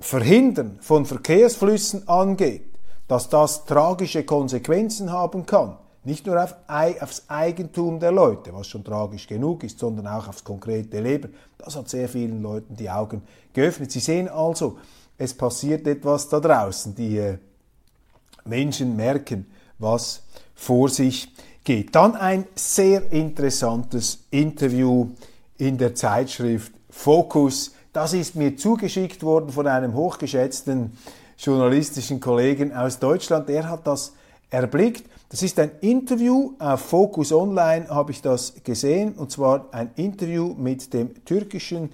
Verhindern 0.00 0.78
von 0.80 1.06
Verkehrsflüssen 1.06 2.08
angeht, 2.08 2.64
dass 3.08 3.28
das 3.28 3.64
tragische 3.64 4.24
Konsequenzen 4.24 5.10
haben 5.10 5.46
kann, 5.46 5.76
nicht 6.04 6.26
nur 6.26 6.42
auf, 6.42 6.54
aufs 7.00 7.24
Eigentum 7.28 8.00
der 8.00 8.12
Leute, 8.12 8.52
was 8.54 8.68
schon 8.68 8.84
tragisch 8.84 9.26
genug 9.26 9.64
ist, 9.64 9.78
sondern 9.78 10.06
auch 10.06 10.28
aufs 10.28 10.44
konkrete 10.44 11.00
Leben. 11.00 11.34
Das 11.58 11.76
hat 11.76 11.88
sehr 11.88 12.08
vielen 12.08 12.40
Leuten 12.40 12.76
die 12.76 12.88
Augen 12.88 13.22
geöffnet. 13.52 13.92
Sie 13.92 14.00
sehen 14.00 14.28
also, 14.28 14.78
es 15.18 15.34
passiert 15.34 15.86
etwas 15.86 16.28
da 16.28 16.40
draußen. 16.40 16.94
Die 16.94 17.18
äh, 17.18 17.38
Menschen 18.44 18.96
merken, 18.96 19.46
was 19.78 20.22
vor 20.54 20.88
sich 20.88 21.30
geht. 21.64 21.94
Dann 21.94 22.16
ein 22.16 22.46
sehr 22.54 23.12
interessantes 23.12 24.24
Interview 24.30 25.08
in 25.58 25.76
der 25.76 25.94
Zeitschrift 25.94 26.72
Focus 26.88 27.72
das 28.00 28.14
ist 28.14 28.34
mir 28.34 28.56
zugeschickt 28.56 29.22
worden 29.22 29.50
von 29.50 29.66
einem 29.66 29.92
hochgeschätzten 29.92 30.96
journalistischen 31.36 32.18
Kollegen 32.18 32.72
aus 32.72 32.98
Deutschland. 32.98 33.46
Der 33.50 33.68
hat 33.68 33.86
das 33.86 34.14
erblickt. 34.48 35.04
Das 35.28 35.42
ist 35.42 35.58
ein 35.58 35.70
Interview 35.82 36.54
auf 36.58 36.80
Focus 36.80 37.30
Online, 37.30 37.90
habe 37.90 38.12
ich 38.12 38.22
das 38.22 38.54
gesehen, 38.64 39.12
und 39.12 39.30
zwar 39.30 39.66
ein 39.72 39.90
Interview 39.96 40.54
mit 40.56 40.94
dem 40.94 41.22
türkischen 41.26 41.90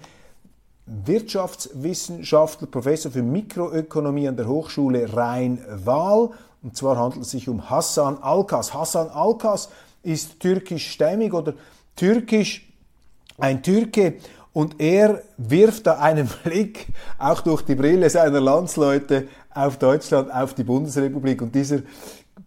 Wirtschaftswissenschaftler, 0.86 2.68
Professor 2.68 3.10
für 3.10 3.24
Mikroökonomie 3.24 4.28
an 4.28 4.36
der 4.36 4.46
Hochschule 4.46 5.12
Rhein-Waal. 5.12 6.30
Und 6.62 6.76
zwar 6.76 6.98
handelt 6.98 7.24
es 7.24 7.32
sich 7.32 7.48
um 7.48 7.68
Hassan 7.68 8.22
Alkas. 8.22 8.72
Hassan 8.72 9.08
Alkas 9.08 9.70
ist 10.04 10.38
türkischstämmig 10.38 11.32
oder 11.32 11.54
türkisch, 11.96 12.62
ein 13.38 13.60
Türke 13.64 14.14
und 14.56 14.80
er 14.80 15.20
wirft 15.36 15.86
da 15.86 15.98
einen 15.98 16.30
Blick, 16.44 16.86
auch 17.18 17.42
durch 17.42 17.60
die 17.60 17.74
Brille 17.74 18.08
seiner 18.08 18.40
Landsleute, 18.40 19.28
auf 19.52 19.76
Deutschland, 19.76 20.32
auf 20.32 20.54
die 20.54 20.64
Bundesrepublik. 20.64 21.42
Und 21.42 21.54
dieser 21.54 21.80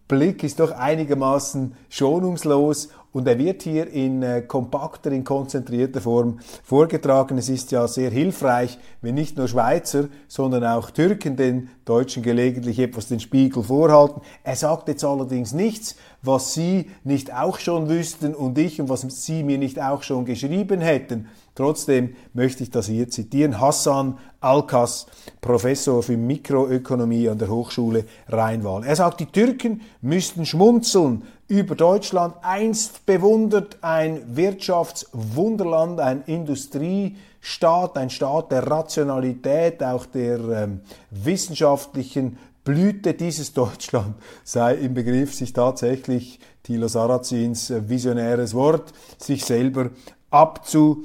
Blick 0.08 0.42
ist 0.42 0.58
doch 0.58 0.72
einigermaßen 0.72 1.72
schonungslos 1.88 2.88
und 3.12 3.28
er 3.28 3.38
wird 3.38 3.62
hier 3.62 3.88
in 3.88 4.24
äh, 4.24 4.42
kompakter, 4.42 5.12
in 5.12 5.22
konzentrierter 5.22 6.00
Form 6.00 6.40
vorgetragen. 6.64 7.38
Es 7.38 7.48
ist 7.48 7.70
ja 7.70 7.86
sehr 7.86 8.10
hilfreich, 8.10 8.80
wenn 9.02 9.14
nicht 9.14 9.36
nur 9.36 9.46
Schweizer, 9.46 10.08
sondern 10.26 10.64
auch 10.64 10.90
Türken 10.90 11.36
den 11.36 11.68
Deutschen 11.84 12.24
gelegentlich 12.24 12.80
etwas 12.80 13.06
den 13.06 13.20
Spiegel 13.20 13.62
vorhalten. 13.62 14.20
Er 14.42 14.56
sagt 14.56 14.88
jetzt 14.88 15.04
allerdings 15.04 15.52
nichts, 15.52 15.94
was 16.22 16.54
Sie 16.54 16.90
nicht 17.04 17.32
auch 17.32 17.60
schon 17.60 17.88
wüssten 17.88 18.34
und 18.34 18.58
ich 18.58 18.80
und 18.80 18.88
was 18.88 19.02
Sie 19.02 19.44
mir 19.44 19.58
nicht 19.58 19.80
auch 19.80 20.02
schon 20.02 20.24
geschrieben 20.24 20.80
hätten. 20.80 21.28
Trotzdem 21.60 22.16
möchte 22.32 22.62
ich 22.62 22.70
das 22.70 22.86
hier 22.86 23.10
zitieren. 23.10 23.60
Hassan 23.60 24.16
Alkas, 24.40 25.04
Professor 25.42 26.02
für 26.02 26.16
Mikroökonomie 26.16 27.28
an 27.28 27.36
der 27.36 27.50
Hochschule 27.50 28.06
Rheinwahl. 28.28 28.82
Er 28.82 28.96
sagt, 28.96 29.20
die 29.20 29.26
Türken 29.26 29.82
müssten 30.00 30.46
schmunzeln 30.46 31.24
über 31.48 31.74
Deutschland, 31.74 32.36
einst 32.40 33.04
bewundert 33.04 33.76
ein 33.82 34.22
Wirtschaftswunderland, 34.34 36.00
ein 36.00 36.22
Industriestaat, 36.24 37.98
ein 37.98 38.08
Staat 38.08 38.52
der 38.52 38.66
Rationalität, 38.66 39.82
auch 39.82 40.06
der 40.06 40.38
ähm, 40.38 40.80
wissenschaftlichen 41.10 42.38
Blüte 42.64 43.12
dieses 43.12 43.52
Deutschland 43.52 44.14
sei 44.44 44.76
im 44.76 44.94
Begriff, 44.94 45.34
sich 45.34 45.52
tatsächlich, 45.52 46.40
Thilo 46.62 46.88
Sarrazins 46.88 47.68
äh, 47.68 47.86
visionäres 47.86 48.54
Wort, 48.54 48.94
sich 49.18 49.44
selber 49.44 49.90
abzu 50.30 51.04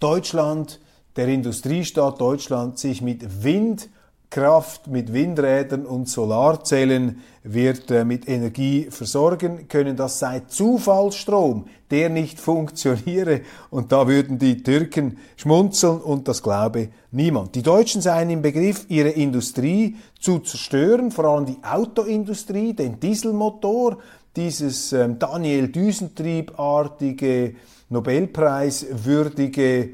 Deutschland, 0.00 0.80
der 1.16 1.28
Industriestaat 1.28 2.20
Deutschland, 2.20 2.78
sich 2.78 3.02
mit 3.02 3.42
Wind 3.42 3.88
Kraft 4.28 4.88
mit 4.88 5.12
Windrädern 5.12 5.86
und 5.86 6.08
Solarzellen 6.08 7.20
wird 7.44 7.90
äh, 7.90 8.04
mit 8.04 8.28
Energie 8.28 8.88
versorgen 8.90 9.68
können. 9.68 9.96
Das 9.96 10.18
sei 10.18 10.40
Zufallsstrom, 10.40 11.66
der 11.90 12.10
nicht 12.10 12.40
funktioniere. 12.40 13.42
Und 13.70 13.92
da 13.92 14.08
würden 14.08 14.38
die 14.38 14.62
Türken 14.62 15.18
schmunzeln 15.36 16.00
und 16.00 16.26
das 16.26 16.42
glaube 16.42 16.88
niemand. 17.12 17.54
Die 17.54 17.62
Deutschen 17.62 18.02
seien 18.02 18.30
im 18.30 18.42
Begriff, 18.42 18.86
ihre 18.88 19.10
Industrie 19.10 19.96
zu 20.18 20.40
zerstören, 20.40 21.12
vor 21.12 21.26
allem 21.26 21.46
die 21.46 21.58
Autoindustrie, 21.62 22.74
den 22.74 22.98
Dieselmotor, 22.98 23.98
dieses 24.34 24.92
ähm, 24.92 25.18
Daniel 25.18 25.68
Düsentrieb-artige, 25.68 27.54
Nobelpreiswürdige 27.88 29.90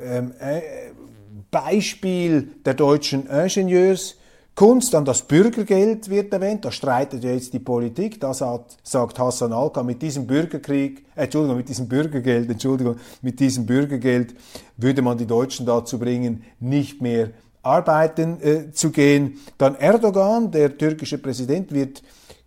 ähm, 0.00 0.32
äh, 0.38 0.60
Beispiel 1.50 2.50
der 2.64 2.74
deutschen 2.74 3.28
Ingenieurskunst, 3.28 4.92
dann 4.92 5.04
das 5.04 5.22
Bürgergeld 5.22 6.10
wird 6.10 6.32
erwähnt, 6.32 6.64
da 6.64 6.72
streitet 6.72 7.24
ja 7.24 7.30
jetzt 7.30 7.54
die 7.54 7.60
Politik, 7.60 8.20
da 8.20 8.34
sagt, 8.34 9.18
Hassan 9.18 9.52
Alka, 9.52 9.82
mit 9.82 10.02
diesem 10.02 10.26
Bürgerkrieg, 10.26 11.04
äh, 11.14 11.24
Entschuldigung, 11.24 11.56
mit 11.56 11.68
diesem 11.68 11.88
Bürgergeld, 11.88 12.50
Entschuldigung, 12.50 12.96
mit 13.22 13.40
diesem 13.40 13.64
Bürgergeld 13.64 14.34
würde 14.76 15.02
man 15.02 15.16
die 15.16 15.26
Deutschen 15.26 15.66
dazu 15.66 15.98
bringen, 15.98 16.44
nicht 16.60 17.00
mehr 17.00 17.30
arbeiten 17.62 18.40
äh, 18.42 18.72
zu 18.72 18.90
gehen. 18.90 19.38
Dann 19.58 19.76
Erdogan, 19.76 20.50
der 20.50 20.76
türkische 20.76 21.18
Präsident, 21.18 21.72
wird 21.72 22.02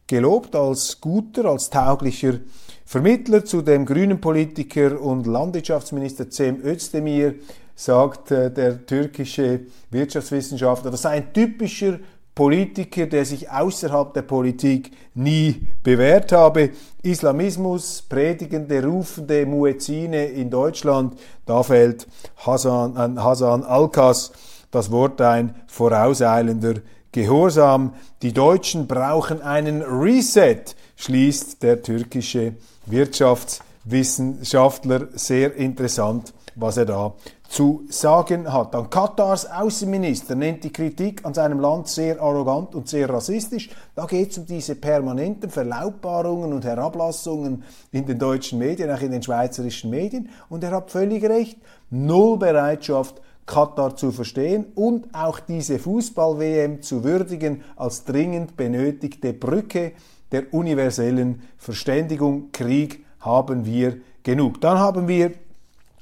gelobt 0.07 0.55
als 0.55 0.99
guter, 0.99 1.45
als 1.45 1.69
tauglicher 1.69 2.39
Vermittler 2.89 3.45
zu 3.45 3.61
dem 3.61 3.85
grünen 3.85 4.19
Politiker 4.19 4.99
und 4.99 5.27
Landwirtschaftsminister 5.27 6.31
Cem 6.31 6.59
Özdemir 6.65 7.35
sagt 7.75 8.31
äh, 8.31 8.51
der 8.51 8.83
türkische 8.83 9.59
Wirtschaftswissenschaftler, 9.91 10.89
das 10.89 11.03
sei 11.03 11.11
ein 11.11 11.31
typischer 11.31 11.99
Politiker, 12.33 13.05
der 13.05 13.25
sich 13.25 13.47
außerhalb 13.51 14.15
der 14.15 14.23
Politik 14.23 14.89
nie 15.13 15.67
bewährt 15.83 16.31
habe. 16.31 16.71
Islamismus, 17.03 18.01
predigende, 18.01 18.83
rufende 18.83 19.45
Muezzine 19.45 20.25
in 20.25 20.49
Deutschland, 20.49 21.13
da 21.45 21.61
fällt 21.61 22.07
Hasan, 22.37 22.97
an 22.97 23.23
Hasan 23.23 23.63
Alkas 23.65 24.31
das 24.71 24.89
Wort 24.89 25.21
ein, 25.21 25.53
vorauseilender 25.67 26.81
Gehorsam. 27.11 27.93
Die 28.23 28.33
Deutschen 28.33 28.87
brauchen 28.87 29.43
einen 29.43 29.83
Reset, 29.83 30.75
schließt 30.95 31.61
der 31.61 31.83
türkische 31.83 32.53
Wirtschaftswissenschaftler. 32.89 35.09
Sehr 35.13 35.55
interessant, 35.55 36.33
was 36.55 36.77
er 36.77 36.85
da 36.85 37.13
zu 37.49 37.83
sagen 37.89 38.51
hat. 38.51 38.73
Dann 38.73 38.89
Katars 38.89 39.49
Außenminister 39.49 40.35
nennt 40.35 40.63
die 40.63 40.71
Kritik 40.71 41.25
an 41.25 41.33
seinem 41.33 41.59
Land 41.59 41.87
sehr 41.87 42.21
arrogant 42.21 42.75
und 42.75 42.87
sehr 42.87 43.09
rassistisch. 43.09 43.69
Da 43.95 44.05
geht 44.05 44.31
es 44.31 44.37
um 44.37 44.45
diese 44.45 44.75
permanenten 44.75 45.49
Verlautbarungen 45.49 46.53
und 46.53 46.63
Herablassungen 46.63 47.63
in 47.91 48.05
den 48.05 48.19
deutschen 48.19 48.59
Medien, 48.59 48.91
auch 48.91 49.01
in 49.01 49.11
den 49.11 49.23
schweizerischen 49.23 49.89
Medien. 49.89 50.29
Und 50.49 50.63
er 50.63 50.71
hat 50.71 50.91
völlig 50.91 51.23
recht. 51.23 51.57
Null 51.89 52.37
Bereitschaft, 52.37 53.19
Katar 53.47 53.95
zu 53.95 54.11
verstehen 54.11 54.67
und 54.75 55.07
auch 55.15 55.39
diese 55.39 55.79
Fußball-WM 55.79 56.83
zu 56.83 57.03
würdigen 57.03 57.63
als 57.77 58.05
dringend 58.05 58.55
benötigte 58.55 59.33
Brücke 59.33 59.93
der 60.31 60.53
universellen 60.53 61.41
Verständigung. 61.57 62.51
Krieg 62.51 63.05
haben 63.19 63.65
wir 63.65 63.97
genug. 64.23 64.61
Dann 64.61 64.77
haben 64.77 65.07
wir 65.07 65.33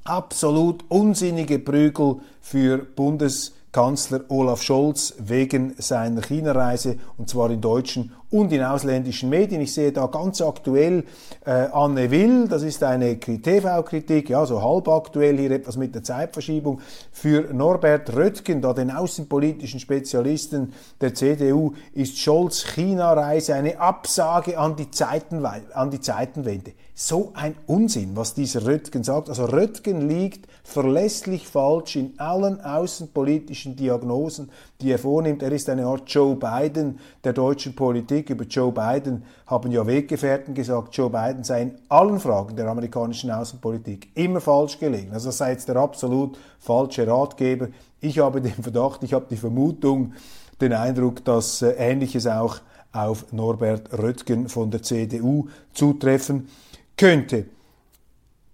absolut 0.03 0.83
unsinnige 0.89 1.59
Prügel 1.59 2.17
für 2.41 2.77
Bundeskanzler 2.77 4.21
Olaf 4.29 4.61
Scholz 4.61 5.13
wegen 5.19 5.75
seiner 5.77 6.21
China-Reise 6.21 6.97
und 7.17 7.29
zwar 7.29 7.51
in 7.51 7.61
deutschen 7.61 8.13
und 8.29 8.51
in 8.51 8.63
ausländischen 8.63 9.29
Medien. 9.29 9.61
Ich 9.61 9.73
sehe 9.73 9.91
da 9.91 10.07
ganz 10.07 10.41
aktuell 10.41 11.03
äh, 11.45 11.51
Anne 11.51 12.11
Will, 12.11 12.47
das 12.47 12.63
ist 12.63 12.83
eine 12.83 13.19
TV-Kritik, 13.19 14.29
ja, 14.29 14.45
so 14.45 14.61
halb 14.61 14.87
aktuell, 14.87 15.37
hier 15.37 15.51
etwas 15.51 15.77
mit 15.77 15.95
der 15.95 16.03
Zeitverschiebung, 16.03 16.81
für 17.11 17.53
Norbert 17.53 18.13
Röttgen, 18.15 18.61
da 18.61 18.73
den 18.73 18.91
außenpolitischen 18.91 19.79
Spezialisten 19.79 20.73
der 20.99 21.13
CDU, 21.13 21.73
ist 21.93 22.17
Scholz 22.19 22.65
China-Reise 22.65 23.55
eine 23.55 23.79
Absage 23.79 24.59
an 24.59 24.75
die, 24.75 24.91
Zeiten, 24.91 25.45
an 25.45 25.91
die 25.91 26.01
Zeitenwende. 26.01 26.73
So 26.99 27.31
ein 27.35 27.55
Unsinn, 27.67 28.15
was 28.15 28.33
dieser 28.33 28.65
Röttgen 28.65 29.03
sagt. 29.03 29.29
Also 29.29 29.45
Röttgen 29.45 30.09
liegt 30.09 30.47
verlässlich 30.63 31.47
falsch 31.47 31.95
in 31.95 32.19
allen 32.19 32.59
außenpolitischen 32.59 33.75
Diagnosen, 33.75 34.49
die 34.81 34.91
er 34.91 34.97
vornimmt. 34.97 35.43
Er 35.43 35.51
ist 35.51 35.69
eine 35.69 35.85
Art 35.85 36.03
Joe 36.07 36.35
Biden 36.35 36.97
der 37.23 37.33
deutschen 37.33 37.75
Politik. 37.75 38.16
Über 38.25 38.45
Joe 38.45 38.71
Biden 38.71 39.23
haben 39.45 39.71
ja 39.71 39.85
Weggefährten 39.85 40.53
gesagt, 40.53 40.95
Joe 40.95 41.09
Biden 41.09 41.43
sei 41.43 41.61
in 41.61 41.75
allen 41.89 42.19
Fragen 42.19 42.55
der 42.55 42.67
amerikanischen 42.67 43.31
Außenpolitik 43.31 44.09
immer 44.15 44.41
falsch 44.41 44.79
gelegen. 44.79 45.13
Also 45.13 45.29
das 45.29 45.37
sei 45.37 45.51
jetzt 45.51 45.67
der 45.69 45.77
absolut 45.77 46.37
falsche 46.59 47.07
Ratgeber. 47.07 47.67
Ich 48.01 48.19
habe 48.19 48.41
den 48.41 48.51
Verdacht, 48.63 49.03
ich 49.03 49.13
habe 49.13 49.25
die 49.29 49.37
Vermutung, 49.37 50.13
den 50.59 50.73
Eindruck, 50.73 51.23
dass 51.23 51.61
äh, 51.61 51.71
Ähnliches 51.71 52.27
auch 52.27 52.57
auf 52.91 53.31
Norbert 53.31 53.93
Röttgen 53.97 54.49
von 54.49 54.71
der 54.71 54.81
CDU 54.81 55.47
zutreffen 55.73 56.47
könnte. 56.95 57.45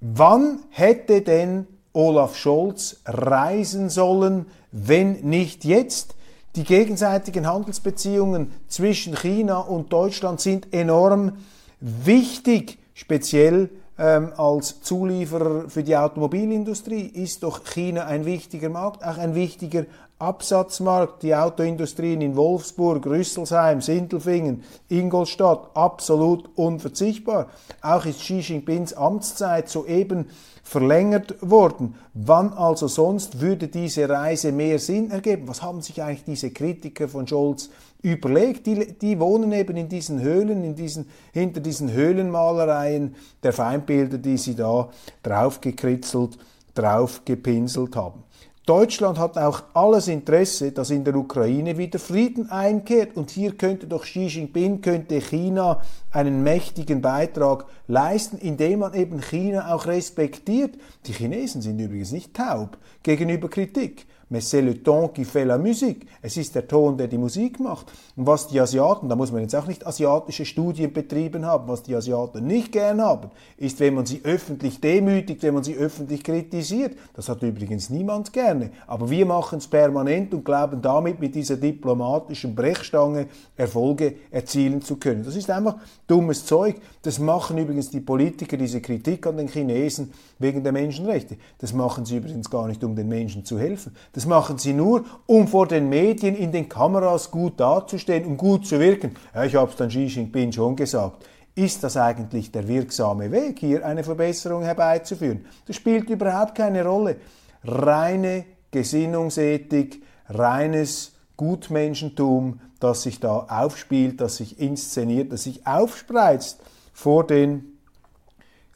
Wann 0.02 0.60
hätte 0.70 1.22
denn 1.22 1.66
Olaf 1.94 2.36
Scholz 2.36 3.02
reisen 3.06 3.90
sollen, 3.90 4.48
wenn 4.72 5.22
nicht 5.22 5.64
jetzt? 5.64 6.16
Die 6.56 6.64
gegenseitigen 6.64 7.48
Handelsbeziehungen 7.48 8.52
zwischen 8.68 9.16
China 9.16 9.60
und 9.60 9.92
Deutschland 9.92 10.40
sind 10.40 10.72
enorm 10.72 11.38
wichtig, 11.80 12.78
speziell 12.94 13.72
ähm, 13.98 14.34
als 14.38 14.82
Zulieferer 14.82 15.68
für 15.68 15.82
die 15.82 15.98
Automobilindustrie 15.98 17.02
ist 17.02 17.42
doch 17.42 17.64
China 17.64 18.06
ein 18.06 18.26
wichtiger 18.26 18.70
Markt, 18.70 19.04
auch 19.04 19.18
ein 19.18 19.34
wichtiger 19.34 19.86
Absatzmarkt. 20.20 21.24
Die 21.24 21.36
Autoindustrien 21.36 22.22
in 22.22 22.36
Wolfsburg, 22.36 23.06
Rüsselsheim, 23.06 23.82
Sindelfingen, 23.82 24.64
Ingolstadt 24.90 25.72
absolut 25.74 26.50
unverzichtbar. 26.56 27.48
Auch 27.82 28.06
ist 28.06 28.22
Xi 28.22 28.40
Jinpings 28.40 28.94
Amtszeit 28.94 29.70
soeben 29.70 30.28
verlängert 30.64 31.36
worden. 31.42 31.96
Wann 32.14 32.54
also 32.54 32.88
sonst 32.88 33.42
würde 33.42 33.68
diese 33.68 34.10
Reise 34.10 34.52
mehr 34.52 34.80
Sinn 34.80 35.12
ergeben? 35.12 35.48
Was 35.48 35.62
haben 35.62 35.82
sich 35.82 36.02
eigentlich 36.02 36.24
diese 36.24 36.52
Kritiker 36.52 37.08
von 37.10 37.28
Scholz 37.28 37.70
überlegt? 38.02 38.66
Die, 38.66 38.98
die 38.98 39.20
wohnen 39.20 39.52
eben 39.52 39.76
in 39.76 39.90
diesen 39.90 40.22
Höhlen, 40.22 40.64
in 40.64 40.76
diesen, 40.76 41.10
hinter 41.34 41.60
diesen 41.60 41.92
Höhlenmalereien 41.92 43.16
der 43.44 43.54
Feindbilder, 43.54 44.18
die 44.18 44.38
sie 44.38 44.56
da 44.56 44.90
draufgekritzelt, 45.22 46.38
draufgepinselt 46.74 47.96
haben. 47.96 48.24
Deutschland 48.66 49.20
hat 49.20 49.38
auch 49.38 49.64
alles 49.74 50.08
Interesse, 50.08 50.72
dass 50.72 50.90
in 50.90 51.04
der 51.04 51.16
Ukraine 51.16 51.78
wieder 51.78 52.00
Frieden 52.00 52.50
einkehrt. 52.50 53.18
Und 53.18 53.30
hier 53.30 53.58
könnte 53.58 53.88
doch 53.88 54.04
Xi 54.04 54.28
Jinping, 54.28 54.80
könnte 54.80 55.20
China 55.20 55.82
einen 56.12 56.44
mächtigen 56.44 57.02
Beitrag 57.02 57.66
leisten, 57.88 58.38
indem 58.38 58.80
man 58.80 58.94
eben 58.94 59.22
China 59.22 59.74
auch 59.74 59.86
respektiert. 59.86 60.78
Die 61.08 61.12
Chinesen 61.12 61.62
sind 61.62 61.78
übrigens 61.78 62.14
nicht 62.14 62.34
taub 62.34 62.78
gegenüber 63.04 63.50
Kritik 63.50 64.06
mais 64.34 64.42
c'est 64.42 64.64
le 64.64 64.82
ton 64.82 65.10
qui 65.10 65.26
fait 65.26 65.46
la 65.46 65.60
musique. 65.60 66.08
Es 66.24 66.38
ist 66.38 66.56
der 66.56 66.68
Ton, 66.68 66.98
der 66.98 67.08
die 67.08 67.20
Musik 67.20 67.60
macht. 67.60 67.92
Und 68.16 68.26
was 68.26 68.48
die 68.48 68.60
Asiaten, 68.60 69.08
da 69.08 69.16
muss 69.16 69.32
man 69.32 69.42
jetzt 69.42 69.56
auch 69.56 69.68
nicht 69.68 69.86
asiatische 69.86 70.44
Studien 70.44 70.92
betrieben 70.92 71.46
haben, 71.46 71.68
was 71.68 71.84
die 71.84 71.96
Asiaten 71.96 72.48
nicht 72.48 72.72
gern 72.72 73.00
haben, 73.00 73.30
ist, 73.58 73.80
wenn 73.80 73.94
man 73.94 74.08
sie 74.08 74.22
öffentlich 74.24 74.82
demütigt, 74.82 75.44
wenn 75.44 75.54
man 75.54 75.64
sie 75.64 75.76
öffentlich 75.76 76.24
kritisiert. 76.24 76.98
Das 77.14 77.30
hat 77.30 77.44
übrigens 77.44 77.92
niemand 77.92 78.34
gerne. 78.34 78.72
Aber 78.88 79.08
wir 79.08 79.28
machen 79.28 79.60
es 79.60 79.68
permanent 79.68 80.34
und 80.34 80.44
glauben 80.44 80.82
damit 80.82 81.20
mit 81.20 81.36
dieser 81.36 81.58
diplomatischen 81.58 82.56
Brechstange 82.56 83.28
Erfolge 83.56 84.16
erzielen 84.32 84.82
zu 84.82 84.96
können. 84.96 85.24
Das 85.24 85.36
ist 85.36 85.48
einfach 85.52 85.76
dummes 86.08 86.44
Zeug. 86.48 86.78
Das 87.04 87.20
machen 87.20 87.60
übrigens 87.60 87.92
die 87.92 88.00
Politiker, 88.00 88.58
diese 88.58 88.82
Kritik 88.82 89.28
an 89.28 89.38
den 89.38 89.48
Chinesen 89.48 90.12
wegen 90.40 90.64
der 90.64 90.72
Menschenrechte. 90.72 91.38
Das 91.60 91.72
machen 91.72 92.04
sie 92.06 92.18
übrigens 92.18 92.50
gar 92.50 92.68
nicht, 92.68 92.84
um 92.84 92.96
den 92.96 93.08
Menschen 93.08 93.46
zu 93.46 93.60
helfen. 93.60 93.96
Das 94.14 94.23
das 94.24 94.30
machen 94.30 94.58
sie 94.58 94.72
nur, 94.72 95.04
um 95.26 95.50
vor 95.50 95.68
den 95.68 95.90
Medien 95.90 96.34
in 96.34 96.54
den 96.54 96.70
Kameras 96.70 97.30
gut 97.30 97.60
dazustehen 97.60 98.26
und 98.26 98.38
gut 98.38 98.66
zu 98.66 98.80
wirken. 98.80 99.16
Ja, 99.36 99.44
ich 99.44 99.56
habe 99.56 99.70
es 99.70 99.76
dann 99.76 99.90
Xi 99.90 100.06
Jinping 100.06 100.54
schon 100.54 100.78
gesagt. 100.78 101.26
Ist 101.56 101.84
das 101.84 101.98
eigentlich 101.98 102.50
der 102.50 102.66
wirksame 102.66 103.32
Weg, 103.34 103.60
hier 103.60 103.86
eine 103.86 104.02
Verbesserung 104.02 104.64
herbeizuführen? 104.64 105.46
Das 105.68 105.76
spielt 105.76 106.10
überhaupt 106.10 106.56
keine 106.56 106.86
Rolle. 106.86 107.18
Reine 107.66 108.46
Gesinnungsethik, 108.72 110.02
reines 110.30 111.12
Gutmenschentum, 111.36 112.62
das 112.80 113.04
sich 113.04 113.20
da 113.20 113.46
aufspielt, 113.50 114.22
das 114.22 114.38
sich 114.38 114.58
inszeniert, 114.58 115.34
das 115.34 115.44
sich 115.44 115.68
aufspreizt 115.68 116.62
vor 116.94 117.28
den 117.28 117.78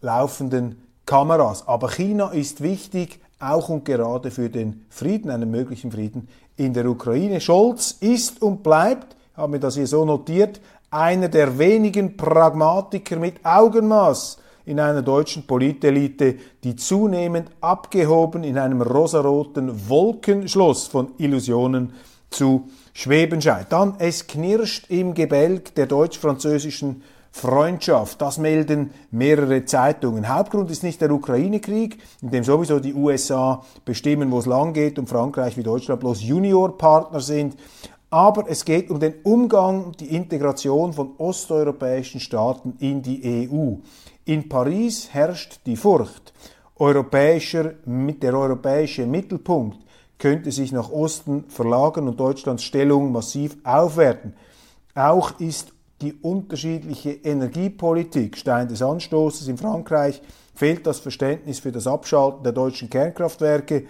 laufenden 0.02 0.84
Kameras. 1.06 1.66
Aber 1.70 1.90
China 1.90 2.32
ist 2.32 2.60
wichtig 2.60 3.22
auch 3.40 3.70
und 3.70 3.86
gerade 3.86 4.32
für 4.32 4.50
den 4.50 4.86
Frieden, 4.90 5.30
einen 5.30 5.52
möglichen 5.52 5.92
Frieden 5.92 6.28
in 6.56 6.74
der 6.74 6.86
Ukraine. 6.88 7.40
Scholz 7.40 7.98
ist 8.00 8.42
und 8.42 8.64
bleibt, 8.64 9.16
ich 9.32 9.38
habe 9.38 9.52
mir 9.52 9.60
das 9.60 9.76
hier 9.76 9.88
so 9.88 10.06
notiert, 10.06 10.60
einer 10.90 11.30
der 11.30 11.58
wenigen 11.58 12.18
Pragmatiker 12.18 13.18
mit 13.18 13.46
Augenmaß 13.46 14.40
in 14.66 14.80
einer 14.80 15.02
deutschen 15.02 15.46
Politelite, 15.46 16.36
die 16.64 16.76
zunehmend 16.76 17.50
abgehoben 17.62 18.44
in 18.44 18.58
einem 18.58 18.82
rosaroten 18.82 19.90
Wolkenschloss 19.90 20.88
von 20.88 21.14
Illusionen 21.18 21.94
zu 22.30 22.68
schweben 22.94 23.42
scheint. 23.42 23.72
Dann, 23.72 23.96
es 24.00 24.28
knirscht 24.28 24.90
im 24.90 25.14
Gebälk 25.14 25.76
der 25.76 25.86
deutsch-französischen 25.86 27.04
Freundschaft. 27.38 28.22
Das 28.22 28.40
melden 28.40 28.92
mehrere 29.12 29.64
Zeitungen. 29.64 30.28
Hauptgrund 30.28 30.72
ist 30.72 30.84
nicht 30.84 31.00
der 31.02 31.12
Ukraine-Krieg, 31.12 32.00
in 32.22 32.32
dem 32.32 32.44
sowieso 32.44 32.80
die 32.80 32.94
USA 32.94 33.64
bestimmen, 33.86 34.32
wo 34.32 34.40
es 34.40 34.48
lang 34.48 34.74
geht 34.74 34.98
und 34.98 35.08
Frankreich 35.08 35.56
wie 35.56 35.64
Deutschland 35.64 36.02
bloß 36.02 36.24
Juniorpartner 36.24 37.22
sind. 37.22 37.56
Aber 38.10 38.50
es 38.50 38.66
geht 38.66 38.90
um 38.90 39.00
den 39.00 39.16
Umgang, 39.24 39.92
die 40.00 40.16
Integration 40.16 40.94
von 40.94 41.12
osteuropäischen 41.18 42.20
Staaten 42.20 42.76
in 42.80 43.02
die 43.02 43.50
EU. 43.52 43.76
In 44.26 44.50
Paris 44.50 45.10
herrscht 45.12 45.60
die 45.66 45.76
Furcht. 45.76 46.34
Europäischer, 46.78 47.74
der 47.86 48.34
europäische 48.34 49.06
Mittelpunkt 49.06 49.78
könnte 50.18 50.52
sich 50.52 50.72
nach 50.72 50.92
Osten 50.92 51.46
verlagern 51.50 52.08
und 52.08 52.20
Deutschlands 52.20 52.64
Stellung 52.64 53.12
massiv 53.12 53.58
aufwerten. 53.64 54.34
Auch 54.96 55.40
ist 55.40 55.74
die 56.02 56.14
unterschiedliche 56.14 57.12
Energiepolitik. 57.12 58.38
Stein 58.38 58.68
des 58.68 58.82
Anstoßes 58.82 59.48
in 59.48 59.58
Frankreich 59.58 60.22
fehlt 60.54 60.86
das 60.86 61.00
Verständnis 61.00 61.60
für 61.60 61.72
das 61.72 61.88
Abschalten 61.88 62.44
der 62.44 62.52
deutschen 62.52 62.90
Kernkraftwerke 62.90 63.86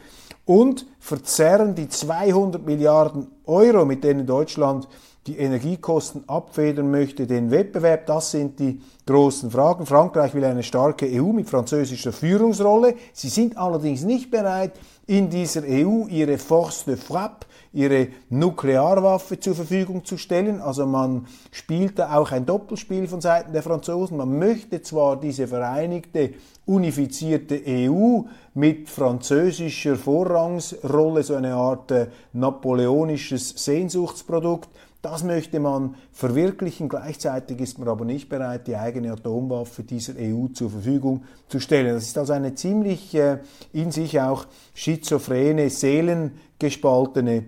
und 0.45 0.85
verzerren 0.99 1.75
die 1.75 1.89
200 1.89 2.65
Milliarden 2.65 3.27
Euro, 3.45 3.85
mit 3.85 4.03
denen 4.03 4.25
Deutschland 4.25 4.87
die 5.27 5.37
Energiekosten 5.37 6.23
abfedern 6.27 6.89
möchte, 6.89 7.27
den 7.27 7.51
Wettbewerb. 7.51 8.05
Das 8.05 8.31
sind 8.31 8.59
die 8.59 8.81
großen 9.05 9.51
Fragen. 9.51 9.85
Frankreich 9.85 10.33
will 10.33 10.45
eine 10.45 10.63
starke 10.63 11.05
EU 11.05 11.33
mit 11.33 11.49
französischer 11.49 12.13
Führungsrolle. 12.13 12.95
Sie 13.11 13.27
sind 13.27 13.57
allerdings 13.57 14.03
nicht 14.03 14.31
bereit, 14.31 14.71
in 15.07 15.29
dieser 15.29 15.63
EU 15.63 16.05
ihre 16.07 16.37
Force 16.37 16.83
de 16.83 16.97
Frappe, 16.97 17.47
ihre 17.71 18.09
Nuklearwaffe 18.29 19.39
zur 19.39 19.55
Verfügung 19.55 20.03
zu 20.03 20.17
stellen. 20.17 20.59
Also 20.61 20.85
man 20.85 21.27
spielt 21.51 21.97
da 21.97 22.15
auch 22.17 22.31
ein 22.31 22.45
Doppelspiel 22.45 23.07
von 23.07 23.21
Seiten 23.21 23.53
der 23.53 23.63
Franzosen. 23.63 24.17
Man 24.17 24.37
möchte 24.37 24.81
zwar 24.81 25.17
diese 25.17 25.47
vereinigte, 25.47 26.33
unifizierte 26.65 27.61
EU 27.65 28.23
mit 28.53 28.89
französischer 28.89 29.95
Vorrangsrolle, 29.95 31.23
so 31.23 31.35
eine 31.35 31.53
Art 31.53 31.91
äh, 31.91 32.07
napoleonisches 32.33 33.49
Sehnsuchtsprodukt, 33.49 34.69
das 35.01 35.23
möchte 35.23 35.59
man 35.59 35.95
verwirklichen. 36.11 36.89
Gleichzeitig 36.89 37.59
ist 37.59 37.79
man 37.79 37.87
aber 37.87 38.05
nicht 38.05 38.29
bereit, 38.29 38.67
die 38.67 38.75
eigene 38.75 39.11
Atomwaffe 39.11 39.83
dieser 39.83 40.13
EU 40.17 40.47
zur 40.47 40.69
Verfügung 40.69 41.23
zu 41.47 41.59
stellen. 41.59 41.93
Das 41.93 42.03
ist 42.03 42.17
also 42.17 42.33
eine 42.33 42.55
ziemlich 42.55 43.13
äh, 43.15 43.39
in 43.73 43.91
sich 43.91 44.19
auch 44.19 44.45
schizophrene, 44.73 45.69
seelengespaltene 45.69 47.45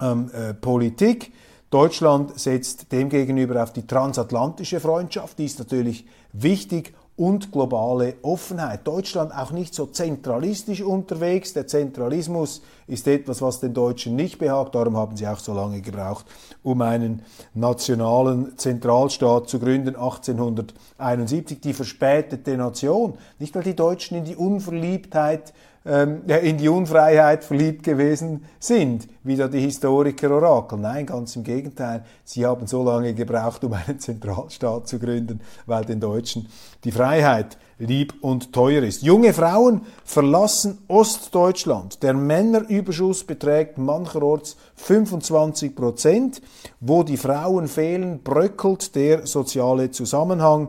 ähm, 0.00 0.30
äh, 0.32 0.54
Politik. 0.54 1.32
Deutschland 1.70 2.38
setzt 2.38 2.90
demgegenüber 2.90 3.62
auf 3.62 3.72
die 3.72 3.86
transatlantische 3.86 4.80
Freundschaft. 4.80 5.38
Die 5.38 5.44
ist 5.44 5.58
natürlich 5.58 6.06
wichtig 6.32 6.94
und 7.20 7.52
globale 7.52 8.14
Offenheit. 8.22 8.86
Deutschland 8.86 9.30
auch 9.36 9.50
nicht 9.50 9.74
so 9.74 9.84
zentralistisch 9.84 10.80
unterwegs. 10.80 11.52
Der 11.52 11.66
Zentralismus 11.66 12.62
ist 12.86 13.06
etwas, 13.06 13.42
was 13.42 13.60
den 13.60 13.74
Deutschen 13.74 14.16
nicht 14.16 14.38
behagt. 14.38 14.74
Darum 14.74 14.96
haben 14.96 15.18
sie 15.18 15.26
auch 15.26 15.38
so 15.38 15.52
lange 15.52 15.82
gebraucht, 15.82 16.24
um 16.62 16.80
einen 16.80 17.20
nationalen 17.52 18.56
Zentralstaat 18.56 19.50
zu 19.50 19.58
gründen, 19.58 19.96
1871. 19.96 21.60
Die 21.60 21.74
verspätete 21.74 22.56
Nation. 22.56 23.18
Nicht, 23.38 23.54
weil 23.54 23.64
die 23.64 23.76
Deutschen 23.76 24.16
in 24.16 24.24
die 24.24 24.36
Unverliebtheit 24.36 25.52
in 25.82 26.58
die 26.58 26.68
Unfreiheit 26.68 27.42
verliebt 27.42 27.82
gewesen 27.82 28.44
sind, 28.58 29.08
wie 29.22 29.36
da 29.36 29.48
die 29.48 29.60
Historiker 29.60 30.30
Orakel. 30.30 30.78
Nein, 30.78 31.06
ganz 31.06 31.36
im 31.36 31.42
Gegenteil. 31.42 32.04
Sie 32.22 32.44
haben 32.44 32.66
so 32.66 32.84
lange 32.84 33.14
gebraucht, 33.14 33.64
um 33.64 33.72
einen 33.72 33.98
Zentralstaat 33.98 34.88
zu 34.88 34.98
gründen, 34.98 35.40
weil 35.64 35.86
den 35.86 35.98
Deutschen 35.98 36.48
die 36.84 36.92
Freiheit 36.92 37.56
lieb 37.78 38.14
und 38.20 38.52
teuer 38.52 38.82
ist. 38.82 39.02
Junge 39.02 39.32
Frauen 39.32 39.80
verlassen 40.04 40.78
Ostdeutschland. 40.86 42.02
Der 42.02 42.12
Männerüberschuss 42.12 43.24
beträgt 43.24 43.78
mancherorts 43.78 44.56
25 44.76 45.74
Prozent. 45.74 46.42
Wo 46.80 47.02
die 47.02 47.16
Frauen 47.16 47.68
fehlen, 47.68 48.22
bröckelt 48.22 48.94
der 48.94 49.26
soziale 49.26 49.90
Zusammenhang. 49.90 50.68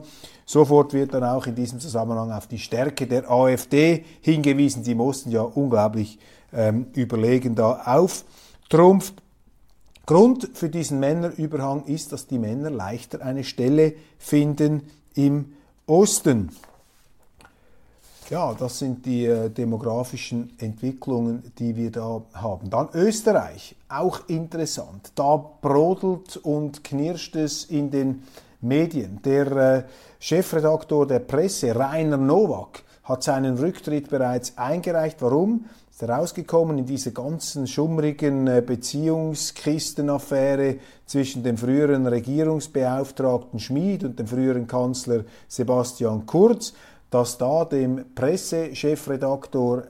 Sofort 0.51 0.91
wird 0.91 1.13
dann 1.13 1.23
auch 1.23 1.47
in 1.47 1.55
diesem 1.55 1.79
Zusammenhang 1.79 2.33
auf 2.33 2.45
die 2.45 2.59
Stärke 2.59 3.07
der 3.07 3.31
AfD 3.31 4.03
hingewiesen. 4.19 4.83
Sie 4.83 4.95
mussten 4.95 5.31
ja 5.31 5.43
unglaublich 5.43 6.19
ähm, 6.51 6.87
überlegen 6.93 7.55
da 7.55 7.83
auftrumpft. 7.85 9.13
Grund 10.05 10.49
für 10.53 10.67
diesen 10.67 10.99
Männerüberhang 10.99 11.85
ist, 11.85 12.11
dass 12.11 12.27
die 12.27 12.37
Männer 12.37 12.69
leichter 12.69 13.21
eine 13.21 13.45
Stelle 13.45 13.93
finden 14.17 14.89
im 15.15 15.53
Osten. 15.87 16.49
Ja, 18.29 18.53
das 18.53 18.79
sind 18.79 19.05
die 19.05 19.27
äh, 19.27 19.49
demografischen 19.49 20.51
Entwicklungen, 20.59 21.53
die 21.59 21.77
wir 21.77 21.91
da 21.91 22.23
haben. 22.33 22.69
Dann 22.69 22.89
Österreich, 22.93 23.77
auch 23.87 24.27
interessant. 24.27 25.13
Da 25.15 25.37
brodelt 25.61 26.35
und 26.35 26.83
knirscht 26.83 27.37
es 27.37 27.63
in 27.63 27.89
den 27.89 28.23
Medien. 28.62 29.21
Der 29.24 29.52
äh, 29.52 29.84
Chefredaktor 30.19 31.08
der 31.08 31.19
Presse, 31.19 31.76
Rainer 31.76 32.17
Nowak, 32.17 32.84
hat 33.04 33.24
seinen 33.24 33.58
Rücktritt 33.58 34.10
bereits 34.10 34.58
eingereicht. 34.58 35.21
Warum? 35.21 35.65
Ist 35.89 36.02
herausgekommen 36.02 36.78
in 36.78 36.86
dieser 36.86 37.12
ganzen 37.12 37.67
schummrigen 37.67 38.47
äh, 38.47 38.62
Beziehungskistenaffäre 38.65 40.78
zwischen 41.06 41.43
dem 41.43 41.58
früheren 41.58 42.08
Regierungsbeauftragten 42.08 43.60
Schmid 43.60 44.04
und 44.04 44.17
dem 44.17 44.28
früheren 44.28 44.67
Kanzler 44.67 45.26
Sebastian 45.47 46.26
Kurz, 46.26 46.74
dass 47.10 47.38
da 47.38 47.65
dem 47.65 48.06
Pressechefredaktor 48.15 49.84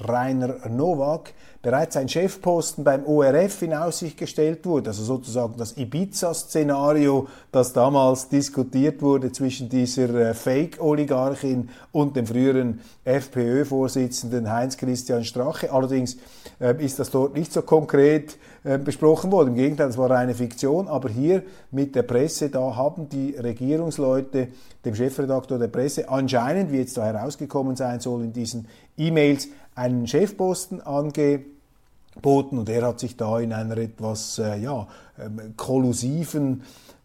Rainer 0.00 0.68
Nowak 0.68 1.32
bereits 1.62 1.96
ein 1.96 2.08
Chefposten 2.08 2.84
beim 2.84 3.04
ORF 3.04 3.62
in 3.62 3.74
Aussicht 3.74 4.16
gestellt 4.16 4.64
wurde, 4.64 4.90
also 4.90 5.02
sozusagen 5.04 5.54
das 5.58 5.76
Ibiza-Szenario, 5.76 7.28
das 7.52 7.74
damals 7.74 8.28
diskutiert 8.28 9.02
wurde 9.02 9.30
zwischen 9.30 9.68
dieser 9.68 10.14
äh, 10.14 10.34
Fake-Oligarchin 10.34 11.68
und 11.92 12.16
dem 12.16 12.26
früheren 12.26 12.80
FPÖ-Vorsitzenden 13.04 14.50
Heinz-Christian 14.50 15.24
Strache. 15.24 15.70
Allerdings 15.70 16.16
äh, 16.60 16.82
ist 16.82 16.98
das 16.98 17.10
dort 17.10 17.34
nicht 17.34 17.52
so 17.52 17.60
konkret 17.60 18.38
äh, 18.64 18.78
besprochen 18.78 19.30
worden. 19.30 19.48
Im 19.48 19.56
Gegenteil, 19.56 19.90
es 19.90 19.98
war 19.98 20.10
eine 20.12 20.34
Fiktion, 20.34 20.88
aber 20.88 21.10
hier 21.10 21.42
mit 21.70 21.94
der 21.94 22.04
Presse, 22.04 22.48
da 22.48 22.74
haben 22.74 23.10
die 23.10 23.36
Regierungsleute 23.36 24.48
dem 24.84 24.94
Chefredaktor 24.94 25.58
der 25.58 25.68
Presse 25.68 26.08
anscheinend, 26.08 26.72
wie 26.72 26.78
jetzt 26.78 26.96
da 26.96 27.04
herausgekommen 27.04 27.76
sein 27.76 28.00
soll 28.00 28.24
in 28.24 28.32
diesen 28.32 28.66
E-Mails, 29.00 29.48
einen 29.74 30.06
Chefposten 30.06 30.80
angeboten 30.80 32.58
und 32.58 32.68
er 32.68 32.86
hat 32.86 33.00
sich 33.00 33.16
da 33.16 33.40
in 33.40 33.52
einer 33.52 33.78
etwas 33.78 34.38
äh, 34.38 34.58
ja, 34.58 34.86
ähm, 35.18 35.54
kollusiven, 35.56 36.62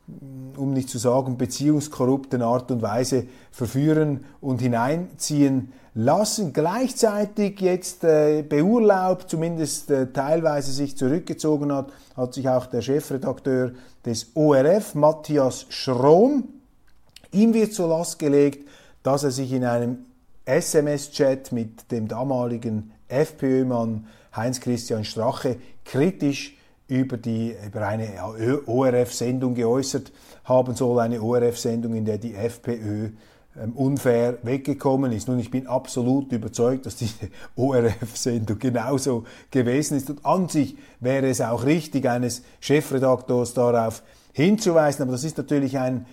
mm, 0.07 0.57
um 0.57 0.73
nicht 0.73 0.89
zu 0.89 0.97
sagen 0.97 1.37
beziehungskorrupten 1.37 2.41
Art 2.41 2.69
und 2.71 2.81
Weise 2.81 3.27
verführen 3.51 4.25
und 4.41 4.61
hineinziehen 4.61 5.71
lassen. 5.93 6.51
Gleichzeitig 6.51 7.61
jetzt 7.61 8.03
äh, 8.03 8.43
beurlaubt, 8.43 9.29
zumindest 9.29 9.89
äh, 9.89 10.11
teilweise 10.11 10.73
sich 10.73 10.97
zurückgezogen 10.97 11.71
hat, 11.71 11.93
hat 12.17 12.33
sich 12.33 12.49
auch 12.49 12.65
der 12.65 12.81
Chefredakteur 12.81 13.71
des 14.05 14.31
ORF, 14.35 14.95
Matthias 14.95 15.65
Schrom, 15.69 16.49
ihm 17.31 17.53
wird 17.53 17.73
zur 17.73 17.87
Last 17.87 18.19
gelegt, 18.19 18.67
dass 19.01 19.23
er 19.23 19.31
sich 19.31 19.51
in 19.53 19.63
einem 19.63 19.99
SMS-Chat 20.45 21.51
mit 21.51 21.91
dem 21.91 22.07
damaligen 22.07 22.91
FPÖ-Mann 23.07 24.07
Heinz-Christian 24.35 25.03
Strache 25.03 25.57
kritisch 25.83 26.57
über, 26.87 27.17
die, 27.17 27.55
über 27.65 27.87
eine 27.87 28.09
ORF-Sendung 28.65 29.55
geäußert 29.55 30.11
haben 30.43 30.75
soll, 30.75 30.99
eine 30.99 31.21
ORF-Sendung, 31.21 31.95
in 31.95 32.05
der 32.05 32.17
die 32.17 32.35
FPÖ 32.35 33.09
ähm, 33.57 33.71
unfair 33.73 34.37
weggekommen 34.43 35.11
ist. 35.11 35.27
Nun, 35.27 35.39
ich 35.39 35.49
bin 35.49 35.65
absolut 35.65 36.31
überzeugt, 36.31 36.85
dass 36.85 36.97
diese 36.97 37.29
ORF-Sendung 37.55 38.59
genauso 38.59 39.23
gewesen 39.49 39.97
ist. 39.97 40.09
Und 40.09 40.25
an 40.25 40.49
sich 40.49 40.77
wäre 40.99 41.27
es 41.27 41.41
auch 41.41 41.65
richtig, 41.65 42.07
eines 42.07 42.43
Chefredaktors 42.59 43.53
darauf 43.53 44.03
hinzuweisen. 44.33 45.03
Aber 45.03 45.13
das 45.13 45.23
ist 45.23 45.37
natürlich 45.37 45.77
ein 45.77 46.05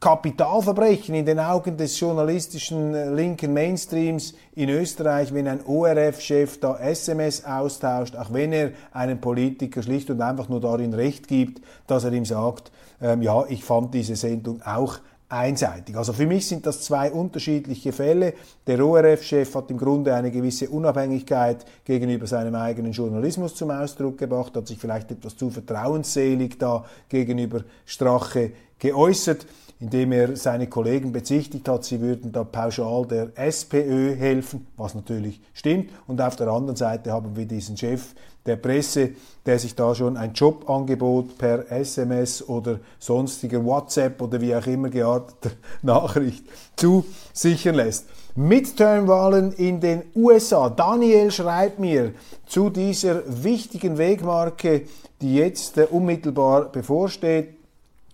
Kapitalverbrechen 0.00 1.14
in 1.14 1.24
den 1.24 1.38
Augen 1.38 1.76
des 1.76 1.98
journalistischen 1.98 2.94
äh, 2.94 3.10
linken 3.10 3.54
Mainstreams 3.54 4.34
in 4.54 4.68
Österreich, 4.68 5.32
wenn 5.32 5.48
ein 5.48 5.64
ORF-Chef 5.64 6.60
da 6.60 6.78
SMS 6.78 7.44
austauscht, 7.44 8.14
auch 8.14 8.32
wenn 8.32 8.52
er 8.52 8.72
einem 8.92 9.20
Politiker 9.20 9.82
schlicht 9.82 10.10
und 10.10 10.20
einfach 10.20 10.48
nur 10.48 10.60
darin 10.60 10.92
Recht 10.92 11.28
gibt, 11.28 11.62
dass 11.86 12.04
er 12.04 12.12
ihm 12.12 12.26
sagt, 12.26 12.70
ähm, 13.00 13.22
ja, 13.22 13.44
ich 13.48 13.64
fand 13.64 13.94
diese 13.94 14.16
Sendung 14.16 14.60
auch 14.62 14.98
einseitig. 15.28 15.96
Also 15.96 16.12
für 16.12 16.26
mich 16.26 16.46
sind 16.46 16.66
das 16.66 16.82
zwei 16.82 17.10
unterschiedliche 17.10 17.92
Fälle. 17.92 18.34
Der 18.66 18.84
ORF-Chef 18.84 19.54
hat 19.54 19.70
im 19.70 19.78
Grunde 19.78 20.14
eine 20.14 20.30
gewisse 20.30 20.68
Unabhängigkeit 20.68 21.64
gegenüber 21.84 22.26
seinem 22.26 22.54
eigenen 22.54 22.92
Journalismus 22.92 23.54
zum 23.54 23.70
Ausdruck 23.70 24.18
gebracht, 24.18 24.54
hat 24.56 24.68
sich 24.68 24.78
vielleicht 24.78 25.10
etwas 25.10 25.36
zu 25.36 25.50
vertrauensselig 25.50 26.58
da 26.58 26.84
gegenüber 27.08 27.62
Strache 27.86 28.52
geäußert 28.78 29.46
indem 29.78 30.12
er 30.12 30.36
seine 30.36 30.68
Kollegen 30.68 31.12
bezichtigt 31.12 31.68
hat, 31.68 31.84
sie 31.84 32.00
würden 32.00 32.32
da 32.32 32.44
pauschal 32.44 33.06
der 33.06 33.30
SPÖ 33.34 34.14
helfen, 34.14 34.66
was 34.76 34.94
natürlich 34.94 35.40
stimmt. 35.52 35.90
Und 36.06 36.20
auf 36.20 36.36
der 36.36 36.48
anderen 36.48 36.76
Seite 36.76 37.12
haben 37.12 37.36
wir 37.36 37.46
diesen 37.46 37.76
Chef 37.76 38.14
der 38.46 38.56
Presse, 38.56 39.10
der 39.44 39.58
sich 39.58 39.74
da 39.74 39.94
schon 39.94 40.16
ein 40.16 40.32
Jobangebot 40.32 41.36
per 41.36 41.70
SMS 41.70 42.48
oder 42.48 42.80
sonstiger 42.98 43.64
WhatsApp 43.64 44.22
oder 44.22 44.40
wie 44.40 44.54
auch 44.54 44.66
immer 44.66 44.88
gearteter 44.88 45.54
Nachricht 45.82 46.44
zusichern 46.76 47.74
lässt. 47.74 48.06
Midterm-Wahlen 48.34 49.52
in 49.52 49.80
den 49.80 50.02
USA. 50.14 50.70
Daniel 50.70 51.30
schreibt 51.30 51.78
mir 51.78 52.12
zu 52.46 52.70
dieser 52.70 53.22
wichtigen 53.42 53.98
Wegmarke, 53.98 54.82
die 55.20 55.36
jetzt 55.36 55.78
unmittelbar 55.78 56.66
bevorsteht, 56.70 57.55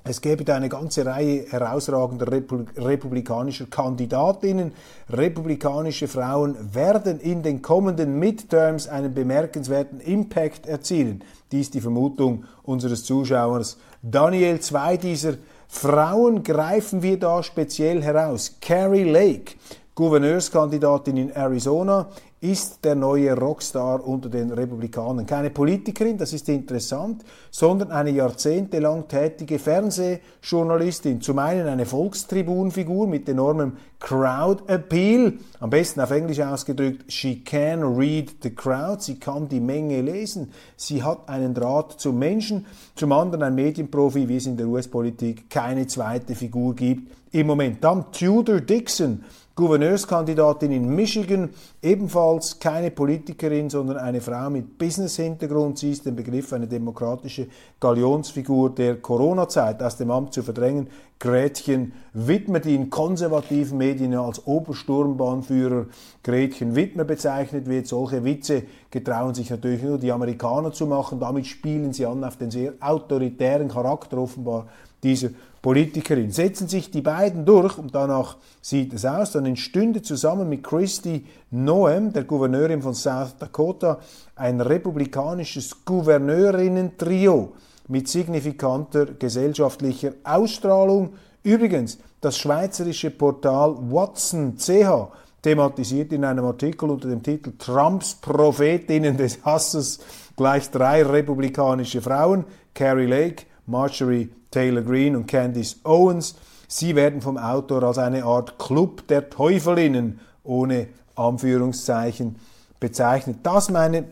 Es 0.05 0.21
gäbe 0.21 0.45
da 0.45 0.57
eine 0.57 0.69
ganze 0.69 1.07
Reihe 1.07 1.47
herausragender 1.49 2.27
republikanischer 2.33 3.67
Kandidatinnen. 3.67 4.73
Republikanische 5.09 6.09
Frauen 6.09 6.57
werden 6.75 7.21
in 7.21 7.45
den 7.45 7.63
kommenden 7.63 8.19
Midterms 8.19 8.89
einen 8.89 9.15
bemerkenswerten 9.15 10.01
Impact 10.01 10.67
erzielen. 10.67 11.23
Dies 11.53 11.71
die 11.71 11.81
Vermutung 11.81 12.45
unseres 12.65 13.05
Zuschauers. 13.05 13.79
Daniel, 14.03 14.59
zwei 14.59 14.97
dieser 14.97 15.35
Frauen 15.69 16.43
greifen 16.43 17.03
wir 17.03 17.19
da 17.21 17.41
speziell 17.45 18.03
heraus. 18.03 18.57
Carrie 18.61 19.09
Lake, 19.09 19.55
Gouverneurskandidatin 19.95 21.17
in 21.17 21.37
Arizona, 21.37 22.09
ist 22.43 22.85
der 22.85 22.97
neue 22.97 23.39
Rockstar 23.39 24.05
unter 24.05 24.29
den 24.29 24.51
Republikanern. 24.51 25.27
Keine 25.27 25.51
Politikerin, 25.51 26.19
das 26.19 26.33
ist 26.33 26.49
interessant, 26.49 27.25
sondern 27.53 27.93
eine 27.93 28.11
jahrzehntelang 28.11 29.07
tätige 29.07 29.61
Fernsehjournalistin. 29.61 31.21
Zum 31.21 31.39
einen 31.39 31.69
eine 31.69 31.87
Volkstribunfigur 31.87 33.07
mit 33.07 33.29
enormem 33.29 33.75
Crowd 34.01 34.65
Appeal, 34.67 35.35
am 35.61 35.71
besten 35.71 36.01
auf 36.01 36.11
Englisch 36.11 36.41
ausgedrückt, 36.41 37.05
she 37.13 37.45
can 37.45 37.85
read 37.85 38.35
the 38.43 38.51
crowd, 38.51 39.01
sie 39.01 39.21
kann 39.21 39.49
die 39.49 39.61
Menge 39.61 40.01
lesen, 40.01 40.51
sie 40.77 41.05
hat 41.05 41.29
einen 41.29 41.55
Draht 41.55 42.01
zum 42.01 42.19
Menschen, 42.19 42.67
zum 42.97 43.13
anderen 43.13 43.45
ein 43.45 43.55
Medienprofi, 43.55 44.29
wie 44.29 44.39
es 44.39 44.47
in 44.47 44.57
der 44.57 44.67
US-Politik 44.67 45.49
keine 45.49 45.87
zweite 45.87 46.35
Figur 46.35 46.75
gibt 46.75 47.13
im 47.33 47.47
Moment. 47.47 47.83
Dann 47.83 48.11
Tudor 48.13 48.61
Dixon, 48.61 49.25
Gouverneurskandidatin 49.55 50.73
in 50.73 50.95
Michigan, 50.95 51.51
ebenfalls 51.83 52.59
keine 52.59 52.91
Politikerin, 52.91 53.69
sondern 53.69 53.99
eine 53.99 54.23
Frau 54.23 54.49
mit 54.49 54.79
Business-Hintergrund. 54.79 55.79
Sie 55.79 55.91
ist 55.91 56.07
den 56.07 56.17
Begriff 56.17 56.55
eine 56.55 56.67
demokratische 56.67 57.49
Galionsfigur 57.79 58.75
der 58.75 58.97
Corona-Zeit 58.97 59.83
aus 59.83 59.99
dem 59.99 60.11
Amt 60.11 60.33
zu 60.33 60.43
verdrängen. 60.43 60.89
Gretchen 61.19 61.93
Wittmer, 62.15 62.61
die 62.61 62.75
in 62.75 62.89
konservativen 62.89 63.77
Medien 63.77 64.15
als 64.15 64.47
Obersturmbahnführer 64.47 65.87
Gretchen 66.25 66.75
Wittmer 66.75 67.05
bezeichnet 67.05 67.69
wird. 67.69 67.87
Solche 67.87 68.25
Witze 68.25 68.63
getrauen 68.91 69.35
sich 69.35 69.51
natürlich 69.51 69.83
nur 69.83 69.99
die 69.99 70.13
Amerikaner 70.13 70.73
zu 70.73 70.87
machen. 70.87 71.21
Damit 71.21 71.47
spielen 71.47 71.93
sie 71.93 72.07
an 72.07 72.25
auf 72.25 72.39
den 72.39 72.51
sehr 72.51 72.73
autoritären 72.81 73.69
Charakter 73.69 74.17
offenbar 74.17 74.67
dieser 75.03 75.29
Politikerin. 75.63 76.33
Setzen 76.33 76.67
sich 76.67 76.91
die 76.91 77.03
beiden 77.03 77.45
durch, 77.45 77.79
und 77.79 77.95
danach 77.95 78.37
sieht 78.61 78.93
es 78.93 79.05
aus, 79.05 79.31
dann 79.31 79.47
entstünde 79.47 80.03
zusammen 80.03 80.49
mit 80.49 80.65
Christy 80.65 81.25
Noem, 81.53 82.13
der 82.13 82.25
Gouverneurin 82.25 82.83
von 82.83 82.95
South 82.95 83.37
Dakota, 83.39 84.01
ein 84.35 84.61
republikanisches 84.61 85.85
Gouverneurinnen-Trio 85.85 87.53
mit 87.89 88.09
signifikanter 88.09 89.07
gesellschaftlicher 89.07 90.15
Ausstrahlung. 90.25 91.15
Übrigens, 91.45 91.99
das 92.21 92.39
schweizerische 92.39 93.11
Portal 93.11 93.77
Watson 93.91 94.57
CH 94.57 95.13
thematisiert 95.43 96.13
in 96.13 96.25
einem 96.25 96.45
Artikel 96.45 96.91
unter 96.91 97.09
dem 97.09 97.23
Titel 97.23 97.53
Trumps 97.59 98.15
Prophetinnen 98.15 99.17
des 99.17 99.45
Hasses 99.45 100.01
gleich 100.37 100.71
drei 100.71 101.03
republikanische 101.03 102.01
Frauen, 102.01 102.45
Carrie 102.75 103.07
Lake, 103.07 103.45
Marjorie 103.67 104.31
Taylor 104.51 104.83
Green 104.83 105.17
und 105.17 105.27
Candice 105.27 105.77
Owens. 105.85 106.35
Sie 106.69 106.97
werden 106.97 107.21
vom 107.21 107.37
Autor 107.37 107.83
als 107.83 107.99
eine 107.99 108.25
Art 108.25 108.59
Club 108.59 109.07
der 109.09 109.29
Teufelinnen 109.31 110.21
ohne 110.45 110.89
Anführungszeichen 111.15 112.37
bezeichnet. 112.81 113.39
Das, 113.43 113.71
meine 113.71 114.05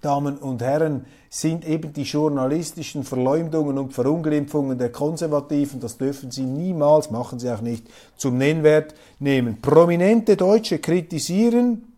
Damen 0.00 0.36
und 0.36 0.60
Herren, 0.62 1.06
sind 1.30 1.66
eben 1.66 1.92
die 1.92 2.02
journalistischen 2.02 3.04
Verleumdungen 3.04 3.78
und 3.78 3.92
Verunglimpfungen 3.92 4.78
der 4.78 4.92
Konservativen. 4.92 5.80
Das 5.80 5.96
dürfen 5.96 6.30
Sie 6.30 6.44
niemals, 6.44 7.10
machen 7.10 7.38
Sie 7.38 7.50
auch 7.50 7.60
nicht, 7.60 7.88
zum 8.16 8.38
Nennwert 8.38 8.94
nehmen. 9.18 9.60
Prominente 9.60 10.36
Deutsche 10.36 10.78
kritisieren 10.78 11.93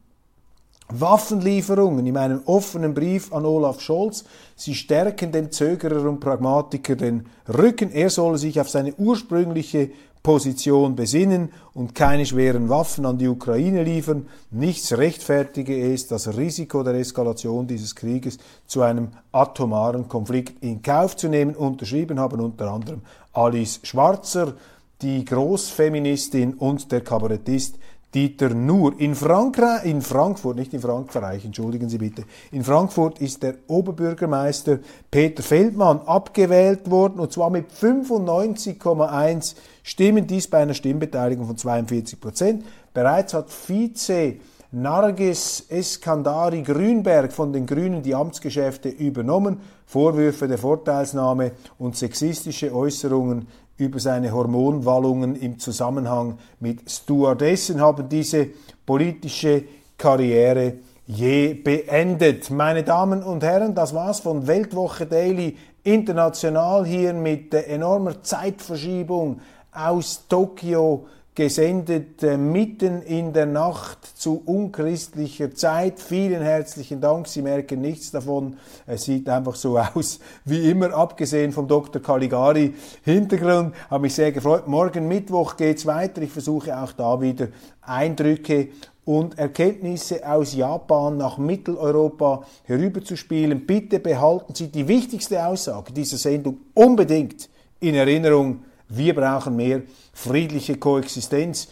Waffenlieferungen 0.89 2.07
in 2.07 2.17
einem 2.17 2.43
offenen 2.45 2.95
Brief 2.95 3.33
an 3.33 3.45
Olaf 3.45 3.81
Scholz. 3.81 4.25
Sie 4.55 4.75
stärken 4.75 5.33
dem 5.33 5.51
Zögerer 5.51 6.09
und 6.09 6.21
Pragmatiker 6.21 6.97
den 6.97 7.27
Rücken. 7.49 7.91
Er 7.91 8.11
solle 8.11 8.39
sich 8.39 8.61
auf 8.61 8.69
seine 8.69 8.95
ursprüngliche 8.95 9.91
Position 10.23 10.97
besinnen 10.97 11.53
und 11.73 11.95
keine 11.95 12.27
schweren 12.27 12.69
Waffen 12.69 13.07
an 13.07 13.17
die 13.17 13.29
Ukraine 13.29 13.85
liefern. 13.85 14.27
Nichts 14.51 14.97
rechtfertige 14.97 15.93
es, 15.93 16.09
das 16.09 16.37
Risiko 16.37 16.83
der 16.83 16.95
Eskalation 16.95 17.69
dieses 17.69 17.95
Krieges 17.95 18.39
zu 18.67 18.83
einem 18.83 19.11
atomaren 19.31 20.09
Konflikt 20.09 20.65
in 20.65 20.83
Kauf 20.83 21.17
zu 21.17 21.29
nehmen. 21.29 21.55
Unterschrieben 21.55 22.19
haben 22.19 22.41
unter 22.41 22.73
anderem 22.73 23.03
Alice 23.33 23.79
Schwarzer, 23.85 24.55
die 25.01 25.25
Großfeministin 25.25 26.55
und 26.55 26.91
der 26.91 27.03
Kabarettist 27.03 27.77
Dieter 28.15 28.51
Nuhr. 28.51 28.95
In, 28.99 29.15
Frankreich, 29.15 29.85
in 29.85 30.01
Frankfurt, 30.01 30.57
nicht 30.57 30.73
in 30.73 30.81
Frankreich, 30.81 31.45
entschuldigen 31.45 31.89
Sie 31.89 31.99
bitte, 31.99 32.25
in 32.51 32.65
Frankfurt 32.65 33.21
ist 33.21 33.43
der 33.43 33.57
Oberbürgermeister 33.67 34.79
Peter 35.11 35.43
Feldmann 35.43 36.01
abgewählt 36.01 36.91
worden 36.91 37.21
und 37.21 37.33
zwar 37.33 37.51
mit 37.51 37.71
95,1 37.73 39.55
Stimmen, 39.83 40.27
dies 40.27 40.49
bei 40.49 40.59
einer 40.59 40.75
Stimmbeteiligung 40.75 41.47
von 41.47 41.57
42 41.57 42.21
Prozent. 42.21 42.65
Bereits 42.95 43.35
hat 43.35 43.51
Vize 43.51 44.37
Nargis 44.73 45.65
Eskandari 45.69 46.63
Grünberg 46.63 47.33
von 47.33 47.53
den 47.53 47.67
Grünen 47.67 48.03
die 48.03 48.15
Amtsgeschäfte 48.15 48.89
übernommen. 48.89 49.61
Vorwürfe 49.87 50.49
der 50.49 50.59
Vorteilsnahme 50.59 51.53
und 51.79 51.97
sexistische 51.97 52.75
Äußerungen 52.75 53.47
über 53.79 54.01
seine 54.01 54.33
Hormonwallungen 54.33 55.37
im 55.37 55.59
Zusammenhang 55.59 56.39
mit 56.61 56.91
Stewardessen 56.91 57.81
haben 57.81 58.09
diese 58.09 58.49
politische 58.85 59.65
Karriere 59.99 60.75
je 61.07 61.55
beendet. 61.55 62.51
Meine 62.51 62.83
Damen 62.83 63.23
und 63.23 63.43
Herren, 63.43 63.75
das 63.75 63.95
war's 63.95 64.21
von 64.21 64.47
Weltwoche 64.47 65.07
Daily 65.07 65.57
international 65.85 66.85
hier 66.85 67.13
mit 67.13 67.55
enormer 67.55 68.23
Zeitverschiebung 68.23 69.41
aus 69.73 70.27
Tokio 70.29 71.07
gesendet 71.37 72.23
äh, 72.23 72.39
mitten 72.39 73.03
in 73.03 73.35
der 73.35 73.45
Nacht 73.45 73.99
zu 74.19 74.43
unchristlicher 74.47 75.55
Zeit. 75.55 76.01
Vielen 76.01 76.43
herzlichen 76.43 77.01
Dank. 77.01 77.29
Sie 77.29 77.43
merken 77.43 77.83
nichts 77.83 78.11
davon. 78.11 78.57
Es 78.87 79.05
sieht 79.05 79.29
einfach 79.29 79.55
so 79.55 79.79
aus 79.95 80.19
wie 80.47 80.71
immer, 80.71 80.95
abgesehen 80.95 81.53
vom 81.53 81.69
Dr. 81.69 82.01
Caligari 82.03 82.75
Hintergrund. 83.05 83.75
Habe 83.91 84.03
mich 84.03 84.15
sehr 84.15 84.33
gefreut. 84.33 84.67
Morgen 84.67 85.07
Mittwoch 85.07 85.57
geht's 85.57 85.85
weiter. 85.85 86.23
Ich 86.23 86.31
versuche 86.33 86.77
auch 86.77 86.93
da 86.93 87.21
wieder 87.21 87.49
Eindrücke 87.83 88.69
und 89.05 89.39
Erkenntnisse 89.39 90.27
aus 90.27 90.55
Japan 90.55 91.19
nach 91.19 91.37
Mitteleuropa 91.37 92.45
herüberzuspielen. 92.65 93.67
Bitte 93.67 94.01
behalten 94.01 94.55
Sie 94.55 94.69
die 94.69 94.89
wichtigste 94.89 95.47
Aussage 95.47 95.93
dieser 95.93 96.17
Sendung 96.17 96.61
unbedingt 96.73 97.51
in 97.79 97.95
Erinnerung. 97.95 98.65
Wir 98.89 99.15
brauchen 99.15 99.57
mehr 99.57 99.83
friedliche 100.13 100.77
Koexistenz, 100.77 101.69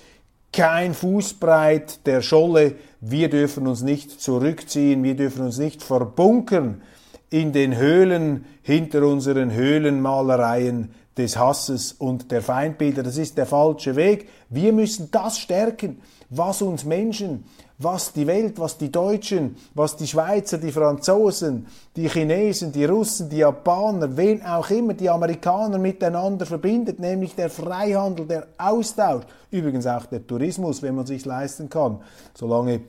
kein 0.53 0.94
Fußbreit 0.94 2.07
der 2.07 2.22
Scholle, 2.22 2.77
wir 3.00 3.29
dürfen 3.29 3.66
uns 3.66 3.83
nicht 3.83 4.20
zurückziehen, 4.20 5.03
wir 5.03 5.16
dürfen 5.16 5.44
uns 5.44 5.59
nicht 5.59 5.83
verbunkern 5.83 6.83
in 7.31 7.53
den 7.53 7.77
Höhlen 7.77 8.44
hinter 8.62 9.07
unseren 9.07 9.53
Höhlenmalereien 9.53 10.90
des 11.16 11.37
Hasses 11.37 11.92
und 11.92 12.31
der 12.31 12.42
Feindbilder. 12.42 13.03
Das 13.03 13.16
ist 13.16 13.37
der 13.38 13.46
falsche 13.46 13.96
Weg. 13.96 14.29
Wir 14.48 14.72
müssen 14.72 15.11
das 15.11 15.38
stärken, 15.38 16.00
was 16.31 16.62
uns 16.62 16.85
Menschen 16.85 17.44
was 17.78 18.12
die 18.12 18.26
Welt, 18.26 18.58
was 18.58 18.78
die 18.78 18.92
Deutschen, 18.92 19.56
was 19.74 19.96
die 19.96 20.06
Schweizer, 20.06 20.58
die 20.58 20.70
Franzosen, 20.70 21.66
die 21.96 22.08
Chinesen, 22.08 22.70
die 22.70 22.84
Russen, 22.84 23.28
die 23.28 23.38
Japaner, 23.38 24.16
wen 24.16 24.44
auch 24.44 24.70
immer, 24.70 24.94
die 24.94 25.10
Amerikaner 25.10 25.78
miteinander 25.78 26.46
verbindet, 26.46 27.00
nämlich 27.00 27.35
der 27.35 27.50
Freihandel, 27.50 28.27
der 28.27 28.46
Austausch, 28.58 29.25
übrigens 29.50 29.87
auch 29.87 30.06
der 30.06 30.25
Tourismus, 30.25 30.83
wenn 30.83 30.94
man 30.94 31.06
sich 31.06 31.25
leisten 31.25 31.68
kann, 31.68 32.00
solange 32.35 32.83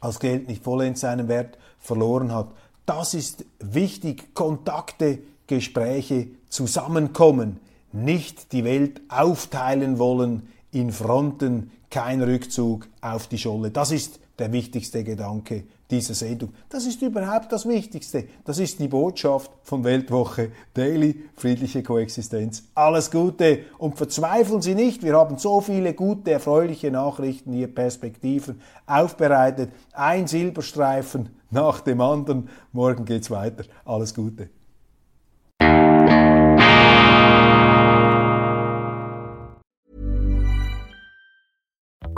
das 0.00 0.18
Geld 0.18 0.48
nicht 0.48 0.64
vollends 0.64 1.02
seinen 1.02 1.28
Wert 1.28 1.58
verloren 1.78 2.32
hat. 2.32 2.48
Das 2.86 3.14
ist 3.14 3.44
wichtig, 3.58 4.34
Kontakte, 4.34 5.18
Gespräche, 5.46 6.28
Zusammenkommen, 6.48 7.60
nicht 7.92 8.52
die 8.52 8.64
Welt 8.64 9.00
aufteilen 9.08 9.98
wollen 9.98 10.48
in 10.74 10.92
Fronten, 10.92 11.70
kein 11.90 12.22
Rückzug 12.22 12.88
auf 13.00 13.28
die 13.28 13.38
Scholle. 13.38 13.70
Das 13.70 13.90
ist 13.92 14.20
der 14.38 14.52
wichtigste 14.52 15.04
Gedanke 15.04 15.64
dieser 15.90 16.14
Sendung. 16.14 16.52
Das 16.68 16.86
ist 16.86 17.02
überhaupt 17.02 17.52
das 17.52 17.68
Wichtigste. 17.68 18.24
Das 18.44 18.58
ist 18.58 18.80
die 18.80 18.88
Botschaft 18.88 19.50
von 19.62 19.84
Weltwoche 19.84 20.50
Daily, 20.72 21.22
friedliche 21.36 21.82
Koexistenz. 21.82 22.64
Alles 22.74 23.10
Gute 23.10 23.60
und 23.78 23.96
verzweifeln 23.96 24.60
Sie 24.60 24.74
nicht. 24.74 25.04
Wir 25.04 25.14
haben 25.14 25.38
so 25.38 25.60
viele 25.60 25.94
gute, 25.94 26.32
erfreuliche 26.32 26.90
Nachrichten 26.90 27.52
hier, 27.52 27.72
Perspektiven 27.72 28.60
aufbereitet. 28.86 29.70
Ein 29.92 30.26
Silberstreifen 30.26 31.30
nach 31.50 31.80
dem 31.80 32.00
anderen. 32.00 32.48
Morgen 32.72 33.04
geht's 33.04 33.30
weiter. 33.30 33.64
Alles 33.84 34.14
Gute. 34.14 34.48